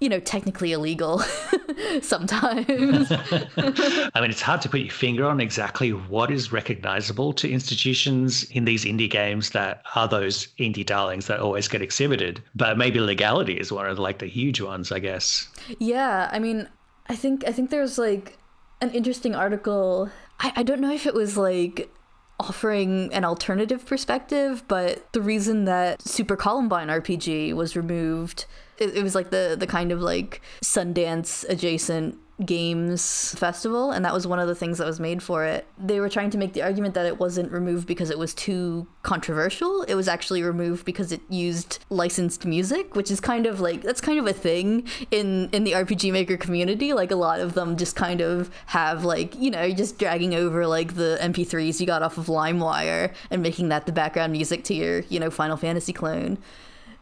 you 0.00 0.08
know, 0.08 0.20
technically 0.20 0.72
illegal 0.72 1.18
sometimes. 2.02 3.10
I 3.10 4.20
mean, 4.20 4.30
it's 4.30 4.42
hard 4.42 4.60
to 4.62 4.68
put 4.68 4.80
your 4.80 4.90
finger 4.90 5.26
on 5.26 5.40
exactly 5.40 5.90
what 5.90 6.30
is 6.30 6.52
recognizable 6.52 7.32
to 7.34 7.50
institutions 7.50 8.44
in 8.44 8.64
these 8.64 8.84
indie 8.84 9.10
games 9.10 9.50
that 9.50 9.82
are 9.94 10.08
those 10.08 10.48
indie 10.58 10.84
darlings 10.84 11.26
that 11.26 11.40
always 11.40 11.68
get 11.68 11.82
exhibited. 11.82 12.42
But 12.54 12.78
maybe 12.78 13.00
legality 13.00 13.54
is 13.54 13.72
one 13.72 13.86
of 13.86 13.98
like 13.98 14.18
the 14.18 14.26
huge 14.26 14.60
ones, 14.60 14.92
I 14.92 14.98
guess. 14.98 15.48
Yeah, 15.78 16.28
I 16.32 16.38
mean, 16.38 16.68
I 17.08 17.16
think 17.16 17.44
I 17.46 17.52
think 17.52 17.70
there's 17.70 17.98
like 17.98 18.38
an 18.80 18.90
interesting 18.90 19.34
article. 19.34 20.10
I, 20.40 20.52
I 20.56 20.62
don't 20.62 20.80
know 20.80 20.92
if 20.92 21.06
it 21.06 21.14
was 21.14 21.36
like 21.36 21.90
offering 22.38 23.12
an 23.12 23.24
alternative 23.24 23.86
perspective, 23.86 24.62
but 24.68 25.10
the 25.12 25.22
reason 25.22 25.64
that 25.64 26.02
Super 26.02 26.36
Columbine 26.36 26.88
RPG 26.88 27.54
was 27.54 27.76
removed 27.76 28.44
it, 28.78 28.96
it 28.96 29.02
was 29.02 29.14
like 29.14 29.30
the 29.30 29.56
the 29.58 29.66
kind 29.66 29.92
of 29.92 30.00
like 30.00 30.40
Sundance 30.62 31.48
adjacent 31.48 32.18
Games 32.44 33.34
Festival, 33.38 33.92
and 33.92 34.04
that 34.04 34.12
was 34.12 34.26
one 34.26 34.38
of 34.38 34.46
the 34.46 34.54
things 34.54 34.76
that 34.76 34.86
was 34.86 35.00
made 35.00 35.22
for 35.22 35.44
it. 35.44 35.66
They 35.78 36.00
were 36.00 36.10
trying 36.10 36.28
to 36.30 36.38
make 36.38 36.52
the 36.52 36.60
argument 36.60 36.92
that 36.92 37.06
it 37.06 37.18
wasn't 37.18 37.50
removed 37.50 37.86
because 37.86 38.10
it 38.10 38.18
was 38.18 38.34
too 38.34 38.86
controversial. 39.02 39.82
It 39.84 39.94
was 39.94 40.06
actually 40.06 40.42
removed 40.42 40.84
because 40.84 41.12
it 41.12 41.22
used 41.30 41.78
licensed 41.88 42.44
music, 42.44 42.94
which 42.94 43.10
is 43.10 43.20
kind 43.20 43.46
of 43.46 43.60
like 43.60 43.80
that's 43.80 44.02
kind 44.02 44.18
of 44.18 44.26
a 44.26 44.34
thing 44.34 44.86
in 45.10 45.48
in 45.52 45.64
the 45.64 45.72
RPG 45.72 46.12
Maker 46.12 46.36
community. 46.36 46.92
Like 46.92 47.10
a 47.10 47.16
lot 47.16 47.40
of 47.40 47.54
them 47.54 47.74
just 47.78 47.96
kind 47.96 48.20
of 48.20 48.50
have 48.66 49.02
like 49.02 49.34
you 49.36 49.50
know 49.50 49.70
just 49.70 49.98
dragging 49.98 50.34
over 50.34 50.66
like 50.66 50.96
the 50.96 51.18
MP3s 51.22 51.80
you 51.80 51.86
got 51.86 52.02
off 52.02 52.18
of 52.18 52.26
LimeWire 52.26 53.14
and 53.30 53.42
making 53.42 53.70
that 53.70 53.86
the 53.86 53.92
background 53.92 54.32
music 54.32 54.62
to 54.64 54.74
your 54.74 55.00
you 55.08 55.18
know 55.18 55.30
Final 55.30 55.56
Fantasy 55.56 55.94
clone 55.94 56.36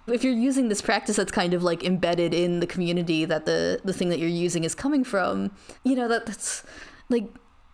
if 0.07 0.23
you're 0.23 0.35
using 0.35 0.69
this 0.69 0.83
practice 0.83 1.17
that's 1.17 1.33
kind 1.33 1.55
of 1.55 1.63
like 1.63 1.85
embedded 1.85 2.35
in 2.35 2.61
the 2.61 2.67
community 2.67 3.25
that 3.25 3.47
the 3.47 3.81
the 3.85 3.93
thing 3.93 4.09
that 4.11 4.19
you're 4.19 4.29
using 4.29 4.65
is 4.65 4.75
coming 4.75 5.05
from 5.05 5.51
you 5.83 5.95
know 5.95 6.09
that 6.09 6.27
that's 6.27 6.63
like 7.09 7.29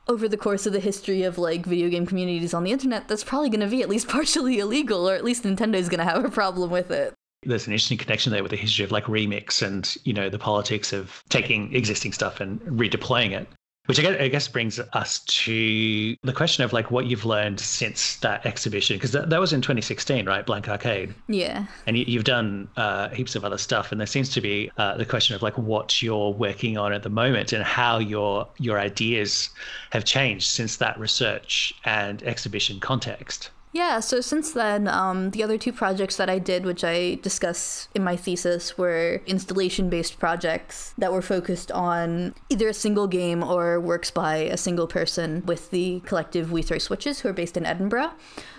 over 0.08 0.28
the 0.28 0.36
course 0.36 0.66
of 0.66 0.72
the 0.72 0.80
history 0.80 1.22
of 1.22 1.38
like 1.38 1.64
video 1.64 1.88
game 1.88 2.06
communities 2.06 2.52
on 2.54 2.64
the 2.64 2.72
internet 2.72 3.06
that's 3.08 3.24
probably 3.24 3.48
going 3.48 3.60
to 3.60 3.66
be 3.66 3.82
at 3.82 3.88
least 3.88 4.08
partially 4.16 4.58
illegal 4.58 5.08
or 5.08 5.14
at 5.14 5.24
least 5.24 5.44
nintendo's 5.44 5.88
going 5.88 5.98
to 5.98 6.04
have 6.04 6.24
a 6.24 6.30
problem 6.30 6.70
with 6.70 6.90
it. 6.90 7.14
There's 7.42 7.66
an 7.66 7.72
interesting 7.72 7.96
connection 7.96 8.32
there 8.32 8.42
with 8.42 8.50
the 8.50 8.56
history 8.56 8.84
of 8.84 8.92
like 8.92 9.04
remix 9.04 9.62
and 9.62 9.96
you 10.04 10.12
know 10.12 10.28
the 10.28 10.38
politics 10.38 10.92
of 10.92 11.22
taking 11.30 11.74
existing 11.74 12.12
stuff 12.12 12.40
and 12.40 12.60
redeploying 12.60 13.32
it 13.32 13.48
which 13.90 14.04
I 14.04 14.28
guess 14.28 14.48
brings 14.48 14.78
us 14.92 15.18
to 15.20 16.16
the 16.22 16.32
question 16.32 16.64
of 16.64 16.72
like 16.72 16.90
what 16.90 17.06
you've 17.06 17.24
learned 17.24 17.58
since 17.58 18.16
that 18.16 18.46
exhibition, 18.46 18.96
because 18.96 19.12
that, 19.12 19.30
that 19.30 19.40
was 19.40 19.52
in 19.52 19.60
2016, 19.60 20.26
right? 20.26 20.46
Blank 20.46 20.68
Arcade. 20.68 21.14
Yeah. 21.28 21.66
And 21.86 21.98
you, 21.98 22.18
have 22.18 22.24
done 22.24 22.68
uh, 22.76 23.08
heaps 23.08 23.34
of 23.34 23.44
other 23.44 23.58
stuff, 23.58 23.90
and 23.90 24.00
there 24.00 24.06
seems 24.06 24.28
to 24.30 24.40
be 24.40 24.70
uh, 24.76 24.96
the 24.96 25.04
question 25.04 25.34
of 25.34 25.42
like 25.42 25.58
what 25.58 26.02
you're 26.02 26.30
working 26.30 26.78
on 26.78 26.92
at 26.92 27.02
the 27.02 27.10
moment 27.10 27.52
and 27.52 27.64
how 27.64 27.98
your 27.98 28.46
your 28.58 28.78
ideas 28.78 29.50
have 29.90 30.04
changed 30.04 30.46
since 30.46 30.76
that 30.76 30.98
research 30.98 31.74
and 31.84 32.22
exhibition 32.22 32.78
context. 32.80 33.50
Yeah, 33.72 34.00
so 34.00 34.20
since 34.20 34.50
then, 34.50 34.88
um, 34.88 35.30
the 35.30 35.44
other 35.44 35.56
two 35.56 35.72
projects 35.72 36.16
that 36.16 36.28
I 36.28 36.40
did, 36.40 36.64
which 36.64 36.82
I 36.82 37.20
discuss 37.22 37.88
in 37.94 38.02
my 38.02 38.16
thesis, 38.16 38.76
were 38.76 39.22
installation 39.26 39.88
based 39.88 40.18
projects 40.18 40.92
that 40.98 41.12
were 41.12 41.22
focused 41.22 41.70
on 41.70 42.34
either 42.48 42.68
a 42.68 42.74
single 42.74 43.06
game 43.06 43.44
or 43.44 43.78
works 43.78 44.10
by 44.10 44.38
a 44.38 44.56
single 44.56 44.88
person 44.88 45.44
with 45.46 45.70
the 45.70 46.00
collective 46.04 46.50
We 46.50 46.62
Throw 46.62 46.78
Switches, 46.78 47.20
who 47.20 47.28
are 47.28 47.32
based 47.32 47.56
in 47.56 47.64
Edinburgh. 47.64 48.10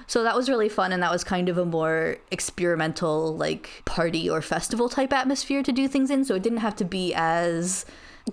So 0.07 0.23
that 0.23 0.35
was 0.35 0.49
really 0.49 0.69
fun, 0.69 0.93
and 0.93 1.03
that 1.03 1.11
was 1.11 1.25
kind 1.25 1.49
of 1.49 1.57
a 1.57 1.65
more 1.65 2.15
experimental, 2.31 3.35
like 3.35 3.81
party 3.83 4.29
or 4.29 4.41
festival 4.41 4.87
type 4.87 5.11
atmosphere 5.11 5.61
to 5.61 5.73
do 5.73 5.89
things 5.89 6.09
in. 6.09 6.23
So 6.23 6.35
it 6.35 6.43
didn't 6.43 6.59
have 6.59 6.77
to 6.77 6.85
be 6.85 7.13
as 7.13 7.85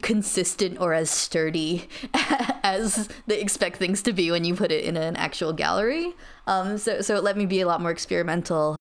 consistent 0.02 0.80
or 0.80 0.92
as 0.92 1.10
sturdy 1.10 1.88
as 2.62 3.08
they 3.26 3.40
expect 3.40 3.76
things 3.76 4.02
to 4.02 4.12
be 4.12 4.30
when 4.30 4.44
you 4.44 4.54
put 4.54 4.70
it 4.70 4.84
in 4.84 4.96
an 4.96 5.16
actual 5.16 5.52
gallery. 5.52 6.14
Um, 6.46 6.78
so, 6.78 7.00
so 7.00 7.16
it 7.16 7.24
let 7.24 7.36
me 7.36 7.46
be 7.46 7.60
a 7.60 7.66
lot 7.66 7.80
more 7.80 7.90
experimental. 7.90 8.76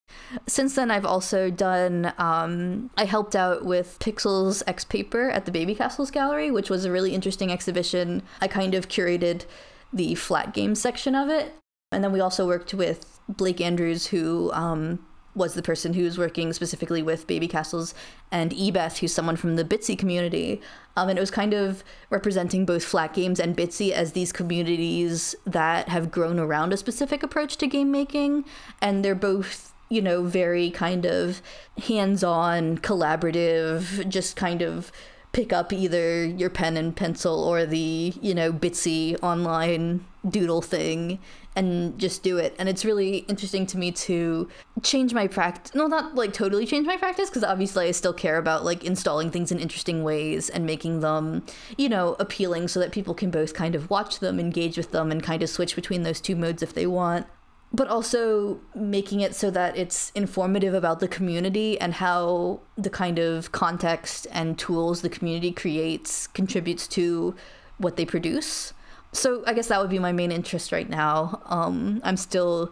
Since 0.48 0.76
then, 0.76 0.92
I've 0.92 1.06
also 1.06 1.50
done, 1.50 2.14
um, 2.18 2.90
I 2.98 3.06
helped 3.06 3.36
out 3.36 3.66
with 3.66 3.98
Pixels 4.00 4.64
X 4.68 4.84
Paper 4.84 5.30
at 5.30 5.46
the 5.46 5.52
Baby 5.52 5.76
Castles 5.76 6.12
Gallery, 6.12 6.52
which 6.52 6.70
was 6.70 6.86
a 6.86 6.92
really 6.92 7.14
interesting 7.14 7.52
exhibition. 7.52 8.24
I 8.42 8.48
kind 8.48 8.74
of 8.74 8.88
curated 8.88 9.46
the 9.94 10.16
flat 10.16 10.54
game 10.54 10.76
section 10.76 11.16
of 11.16 11.30
it. 11.30 11.54
And 11.92 12.04
then 12.04 12.12
we 12.12 12.20
also 12.20 12.46
worked 12.46 12.74
with 12.74 13.20
Blake 13.30 13.62
Andrews, 13.62 14.08
who 14.08 14.52
um, 14.54 15.06
was 15.38 15.54
the 15.54 15.62
person 15.62 15.94
who 15.94 16.04
was 16.04 16.18
working 16.18 16.52
specifically 16.52 17.04
with 17.04 17.28
Baby 17.28 17.48
Castles, 17.48 17.94
and 18.32 18.52
Ebeth, 18.52 18.98
who's 18.98 19.14
someone 19.14 19.38
from 19.38 19.56
the 19.56 19.64
Bitsy 19.64 19.98
community. 19.98 20.60
Um, 20.98 21.10
and 21.10 21.18
it 21.18 21.22
was 21.22 21.32
kind 21.32 21.54
of 21.54 21.84
representing 22.10 22.66
both 22.66 22.84
Flat 22.84 23.14
Games 23.14 23.40
and 23.40 23.56
Bitsy 23.56 23.92
as 23.92 24.14
these 24.14 24.32
communities 24.32 25.36
that 25.46 25.90
have 25.90 26.12
grown 26.12 26.40
around 26.40 26.74
a 26.74 26.78
specific 26.78 27.22
approach 27.22 27.56
to 27.58 27.68
game 27.68 27.92
making. 27.92 28.46
And 28.82 29.06
they're 29.06 29.16
both, 29.16 29.74
you 29.90 30.02
know, 30.02 30.24
very 30.24 30.72
kind 30.72 31.06
of 31.06 31.42
hands 31.88 32.24
on, 32.24 32.80
collaborative, 32.80 34.10
just 34.10 34.36
kind 34.36 34.62
of 34.64 34.92
pick 35.38 35.54
up 35.54 35.72
either 35.72 36.26
your 36.26 36.50
pen 36.50 36.76
and 36.76 36.96
pencil 36.96 37.44
or 37.44 37.64
the, 37.64 38.12
you 38.20 38.34
know, 38.34 38.52
Bitsy 38.52 39.16
online 39.22 40.04
doodle 40.28 40.64
thing 40.64 41.20
and 41.56 42.00
just 42.00 42.24
do 42.24 42.40
it. 42.40 42.56
And 42.58 42.68
it's 42.68 42.84
really 42.84 43.18
interesting 43.30 43.68
to 43.68 43.78
me 43.78 43.92
to 43.92 44.50
change 44.82 45.14
my 45.14 45.28
practice. 45.28 45.76
No, 45.76 45.86
not 45.86 46.16
like 46.16 46.34
totally 46.34 46.66
change 46.66 46.88
my 46.88 46.98
practice, 46.98 47.30
because 47.30 47.44
obviously 47.44 47.86
I 47.86 47.92
still 47.92 48.14
care 48.14 48.38
about 48.38 48.66
like 48.66 48.84
installing 48.84 49.30
things 49.30 49.52
in 49.52 49.60
interesting 49.60 50.04
ways 50.04 50.50
and 50.50 50.66
making 50.66 51.02
them, 51.02 51.46
you 51.78 51.88
know, 51.88 52.16
appealing 52.20 52.68
so 52.68 52.80
that 52.80 52.92
people 52.92 53.14
can 53.14 53.30
both 53.30 53.54
kind 53.54 53.76
of 53.76 53.92
watch 53.92 54.18
them, 54.18 54.40
engage 54.40 54.76
with 54.76 54.90
them, 54.90 55.12
and 55.12 55.22
kind 55.22 55.44
of 55.44 55.52
switch 55.52 55.76
between 55.76 56.02
those 56.02 56.20
two 56.20 56.36
modes 56.36 56.64
if 56.64 56.74
they 56.74 56.88
want. 56.88 57.28
But 57.74 57.90
also 57.90 58.60
making 58.74 59.20
it 59.22 59.36
so 59.36 59.52
that 59.52 59.78
it's 59.78 60.12
informative 60.16 60.74
about 60.74 61.00
the 61.00 61.08
community 61.08 61.80
and 61.80 61.94
how 61.94 62.62
the 62.78 62.90
kind 62.90 63.20
of 63.20 63.52
context 63.52 64.26
and 64.32 64.58
tools 64.58 65.02
the 65.02 65.10
community 65.10 65.52
creates 65.52 66.28
contributes 66.28 66.88
to 66.88 67.36
what 67.78 67.98
they 67.98 68.06
produce 68.06 68.74
so 69.18 69.44
I 69.48 69.54
guess 69.54 69.68
that 69.68 69.80
would 69.82 69.90
be 69.90 70.00
my 70.00 70.12
main 70.12 70.32
interest 70.32 70.72
right 70.72 70.90
now. 70.90 71.42
Um, 71.46 72.02
I'm 72.04 72.18
still 72.18 72.72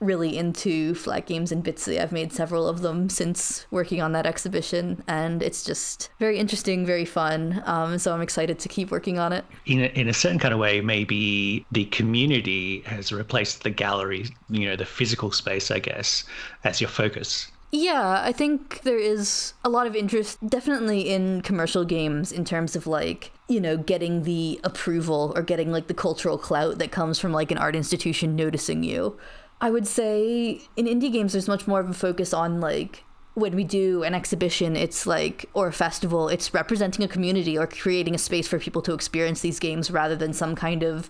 really 0.00 0.36
into 0.36 0.94
flat 0.94 1.26
games 1.26 1.52
and 1.52 1.64
Bitsy. 1.64 2.00
I've 2.00 2.12
made 2.12 2.32
several 2.32 2.68
of 2.68 2.82
them 2.82 3.08
since 3.08 3.66
working 3.70 4.02
on 4.02 4.12
that 4.12 4.26
exhibition, 4.26 5.02
and 5.06 5.42
it's 5.42 5.64
just 5.64 6.10
very 6.18 6.38
interesting, 6.38 6.84
very 6.84 7.04
fun. 7.04 7.62
Um, 7.64 7.98
so 7.98 8.12
I'm 8.12 8.20
excited 8.20 8.58
to 8.58 8.68
keep 8.68 8.90
working 8.90 9.18
on 9.18 9.32
it. 9.32 9.44
In 9.66 9.80
a, 9.80 9.86
in 9.86 10.08
a 10.08 10.12
certain 10.12 10.38
kind 10.38 10.52
of 10.52 10.60
way, 10.60 10.80
maybe 10.80 11.64
the 11.72 11.86
community 11.86 12.80
has 12.86 13.12
replaced 13.12 13.62
the 13.62 13.70
gallery, 13.70 14.26
you 14.50 14.66
know, 14.66 14.76
the 14.76 14.84
physical 14.86 15.30
space, 15.30 15.70
I 15.70 15.78
guess, 15.78 16.24
as 16.64 16.80
your 16.80 16.90
focus. 16.90 17.50
Yeah, 17.76 18.22
I 18.22 18.30
think 18.30 18.82
there 18.82 18.98
is 18.98 19.52
a 19.64 19.68
lot 19.68 19.88
of 19.88 19.96
interest 19.96 20.38
definitely 20.46 21.10
in 21.12 21.40
commercial 21.40 21.84
games 21.84 22.30
in 22.30 22.44
terms 22.44 22.76
of 22.76 22.86
like, 22.86 23.32
you 23.48 23.60
know, 23.60 23.76
getting 23.76 24.22
the 24.22 24.60
approval 24.62 25.32
or 25.34 25.42
getting 25.42 25.72
like 25.72 25.88
the 25.88 25.94
cultural 25.94 26.38
clout 26.38 26.78
that 26.78 26.92
comes 26.92 27.18
from 27.18 27.32
like 27.32 27.50
an 27.50 27.58
art 27.58 27.74
institution 27.74 28.36
noticing 28.36 28.84
you. 28.84 29.18
I 29.64 29.70
would 29.70 29.86
say 29.86 30.60
in 30.76 30.84
indie 30.84 31.10
games 31.10 31.32
there's 31.32 31.48
much 31.48 31.66
more 31.66 31.80
of 31.80 31.88
a 31.88 31.94
focus 31.94 32.34
on 32.34 32.60
like 32.60 33.02
when 33.32 33.56
we 33.56 33.64
do 33.64 34.02
an 34.02 34.14
exhibition, 34.14 34.76
it's 34.76 35.06
like, 35.06 35.46
or 35.54 35.68
a 35.68 35.72
festival, 35.72 36.28
it's 36.28 36.52
representing 36.52 37.02
a 37.02 37.08
community 37.08 37.56
or 37.56 37.66
creating 37.66 38.14
a 38.14 38.18
space 38.18 38.46
for 38.46 38.58
people 38.58 38.82
to 38.82 38.92
experience 38.92 39.40
these 39.40 39.58
games 39.58 39.90
rather 39.90 40.16
than 40.16 40.34
some 40.34 40.54
kind 40.54 40.82
of, 40.82 41.08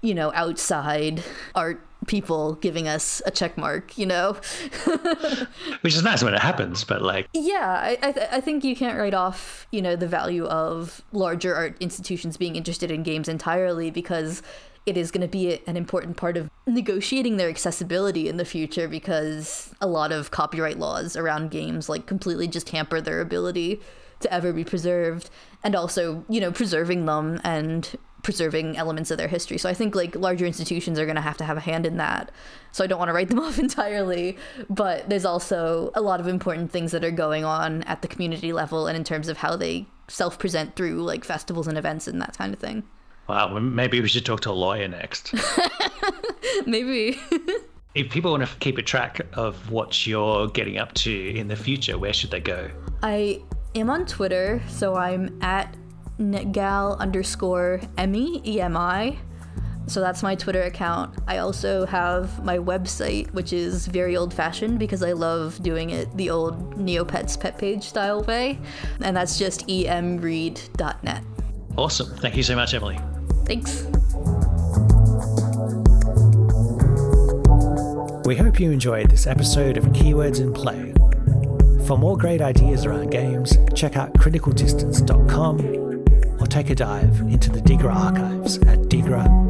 you 0.00 0.14
know, 0.14 0.30
outside 0.34 1.24
art 1.56 1.84
people 2.06 2.54
giving 2.54 2.86
us 2.86 3.20
a 3.26 3.32
check 3.32 3.58
mark, 3.58 3.98
you 3.98 4.06
know? 4.06 4.36
Which 5.80 5.96
is 5.96 6.04
nice 6.04 6.22
when 6.22 6.34
it 6.34 6.40
happens, 6.40 6.84
but 6.84 7.02
like. 7.02 7.28
Yeah, 7.34 7.80
I, 7.82 7.98
I, 8.00 8.12
th- 8.12 8.28
I 8.30 8.40
think 8.40 8.62
you 8.62 8.76
can't 8.76 8.96
write 8.96 9.12
off, 9.12 9.66
you 9.72 9.82
know, 9.82 9.96
the 9.96 10.06
value 10.06 10.44
of 10.46 11.02
larger 11.10 11.52
art 11.52 11.76
institutions 11.80 12.36
being 12.36 12.54
interested 12.54 12.92
in 12.92 13.02
games 13.02 13.28
entirely 13.28 13.90
because 13.90 14.40
it 14.88 14.96
is 14.96 15.10
going 15.10 15.20
to 15.20 15.28
be 15.28 15.60
an 15.66 15.76
important 15.76 16.16
part 16.16 16.38
of 16.38 16.50
negotiating 16.66 17.36
their 17.36 17.50
accessibility 17.50 18.26
in 18.26 18.38
the 18.38 18.44
future 18.44 18.88
because 18.88 19.74
a 19.82 19.86
lot 19.86 20.12
of 20.12 20.30
copyright 20.30 20.78
laws 20.78 21.14
around 21.14 21.50
games 21.50 21.90
like 21.90 22.06
completely 22.06 22.48
just 22.48 22.70
hamper 22.70 22.98
their 23.00 23.20
ability 23.20 23.80
to 24.20 24.32
ever 24.32 24.50
be 24.50 24.64
preserved 24.64 25.28
and 25.62 25.76
also 25.76 26.24
you 26.28 26.40
know 26.40 26.50
preserving 26.50 27.04
them 27.04 27.38
and 27.44 27.96
preserving 28.22 28.76
elements 28.76 29.10
of 29.10 29.18
their 29.18 29.28
history. 29.28 29.58
So 29.58 29.68
I 29.68 29.74
think 29.74 29.94
like 29.94 30.16
larger 30.16 30.44
institutions 30.44 30.98
are 30.98 31.04
going 31.04 31.16
to 31.16 31.22
have 31.22 31.36
to 31.36 31.44
have 31.44 31.56
a 31.56 31.60
hand 31.60 31.86
in 31.86 31.98
that. 31.98 32.32
So 32.72 32.82
I 32.82 32.86
don't 32.86 32.98
want 32.98 33.10
to 33.10 33.12
write 33.12 33.28
them 33.28 33.38
off 33.46 33.58
entirely, 33.58 34.36
but 34.68 35.08
there's 35.08 35.24
also 35.24 35.92
a 35.94 36.00
lot 36.00 36.18
of 36.18 36.26
important 36.26 36.72
things 36.72 36.92
that 36.92 37.04
are 37.04 37.10
going 37.10 37.44
on 37.44 37.82
at 37.84 38.02
the 38.02 38.08
community 38.08 38.52
level 38.52 38.86
and 38.86 38.96
in 38.96 39.04
terms 39.04 39.28
of 39.28 39.36
how 39.38 39.54
they 39.56 39.86
self-present 40.08 40.74
through 40.74 41.02
like 41.02 41.24
festivals 41.24 41.68
and 41.68 41.78
events 41.78 42.08
and 42.08 42.20
that 42.20 42.36
kind 42.36 42.52
of 42.52 42.58
thing. 42.58 42.82
Wow, 43.28 43.58
maybe 43.58 44.00
we 44.00 44.08
should 44.08 44.24
talk 44.24 44.40
to 44.40 44.50
a 44.50 44.52
lawyer 44.52 44.88
next. 44.88 45.34
maybe. 46.66 47.18
if 47.94 48.10
people 48.10 48.30
want 48.30 48.46
to 48.46 48.56
keep 48.58 48.78
a 48.78 48.82
track 48.82 49.20
of 49.34 49.70
what 49.70 50.06
you're 50.06 50.48
getting 50.48 50.78
up 50.78 50.94
to 50.94 51.34
in 51.36 51.48
the 51.48 51.56
future, 51.56 51.98
where 51.98 52.12
should 52.12 52.30
they 52.30 52.40
go? 52.40 52.70
I 53.02 53.42
am 53.74 53.90
on 53.90 54.06
Twitter, 54.06 54.62
so 54.68 54.94
I'm 54.94 55.38
at 55.42 55.76
netgal 56.18 56.98
underscore 56.98 57.80
emi 57.96 58.42
emi 58.44 59.16
so 59.86 60.00
that's 60.00 60.22
my 60.22 60.34
twitter 60.34 60.62
account 60.62 61.16
i 61.28 61.38
also 61.38 61.86
have 61.86 62.44
my 62.44 62.58
website 62.58 63.32
which 63.32 63.52
is 63.52 63.86
very 63.86 64.16
old 64.16 64.34
fashioned 64.34 64.78
because 64.78 65.02
i 65.02 65.12
love 65.12 65.62
doing 65.62 65.90
it 65.90 66.14
the 66.16 66.28
old 66.28 66.76
neopets 66.76 67.38
pet 67.38 67.56
page 67.56 67.84
style 67.84 68.22
way 68.24 68.58
and 69.02 69.16
that's 69.16 69.38
just 69.38 69.66
emread.net 69.68 71.22
awesome 71.76 72.08
thank 72.16 72.36
you 72.36 72.42
so 72.42 72.56
much 72.56 72.74
emily 72.74 72.98
thanks 73.48 73.82
we 78.26 78.36
hope 78.36 78.60
you 78.60 78.70
enjoyed 78.70 79.10
this 79.10 79.26
episode 79.26 79.76
of 79.76 79.84
keywords 79.86 80.38
in 80.40 80.52
play 80.52 80.92
for 81.86 81.96
more 81.96 82.16
great 82.16 82.42
ideas 82.42 82.84
around 82.84 83.10
games 83.10 83.56
check 83.74 83.96
out 83.96 84.12
criticaldistance.com 84.14 85.78
or 86.40 86.46
take 86.46 86.70
a 86.70 86.74
dive 86.74 87.20
into 87.22 87.50
the 87.50 87.60
Digra 87.60 87.94
archives 87.94 88.58
at 88.58 88.88
digra.org. 88.88 89.47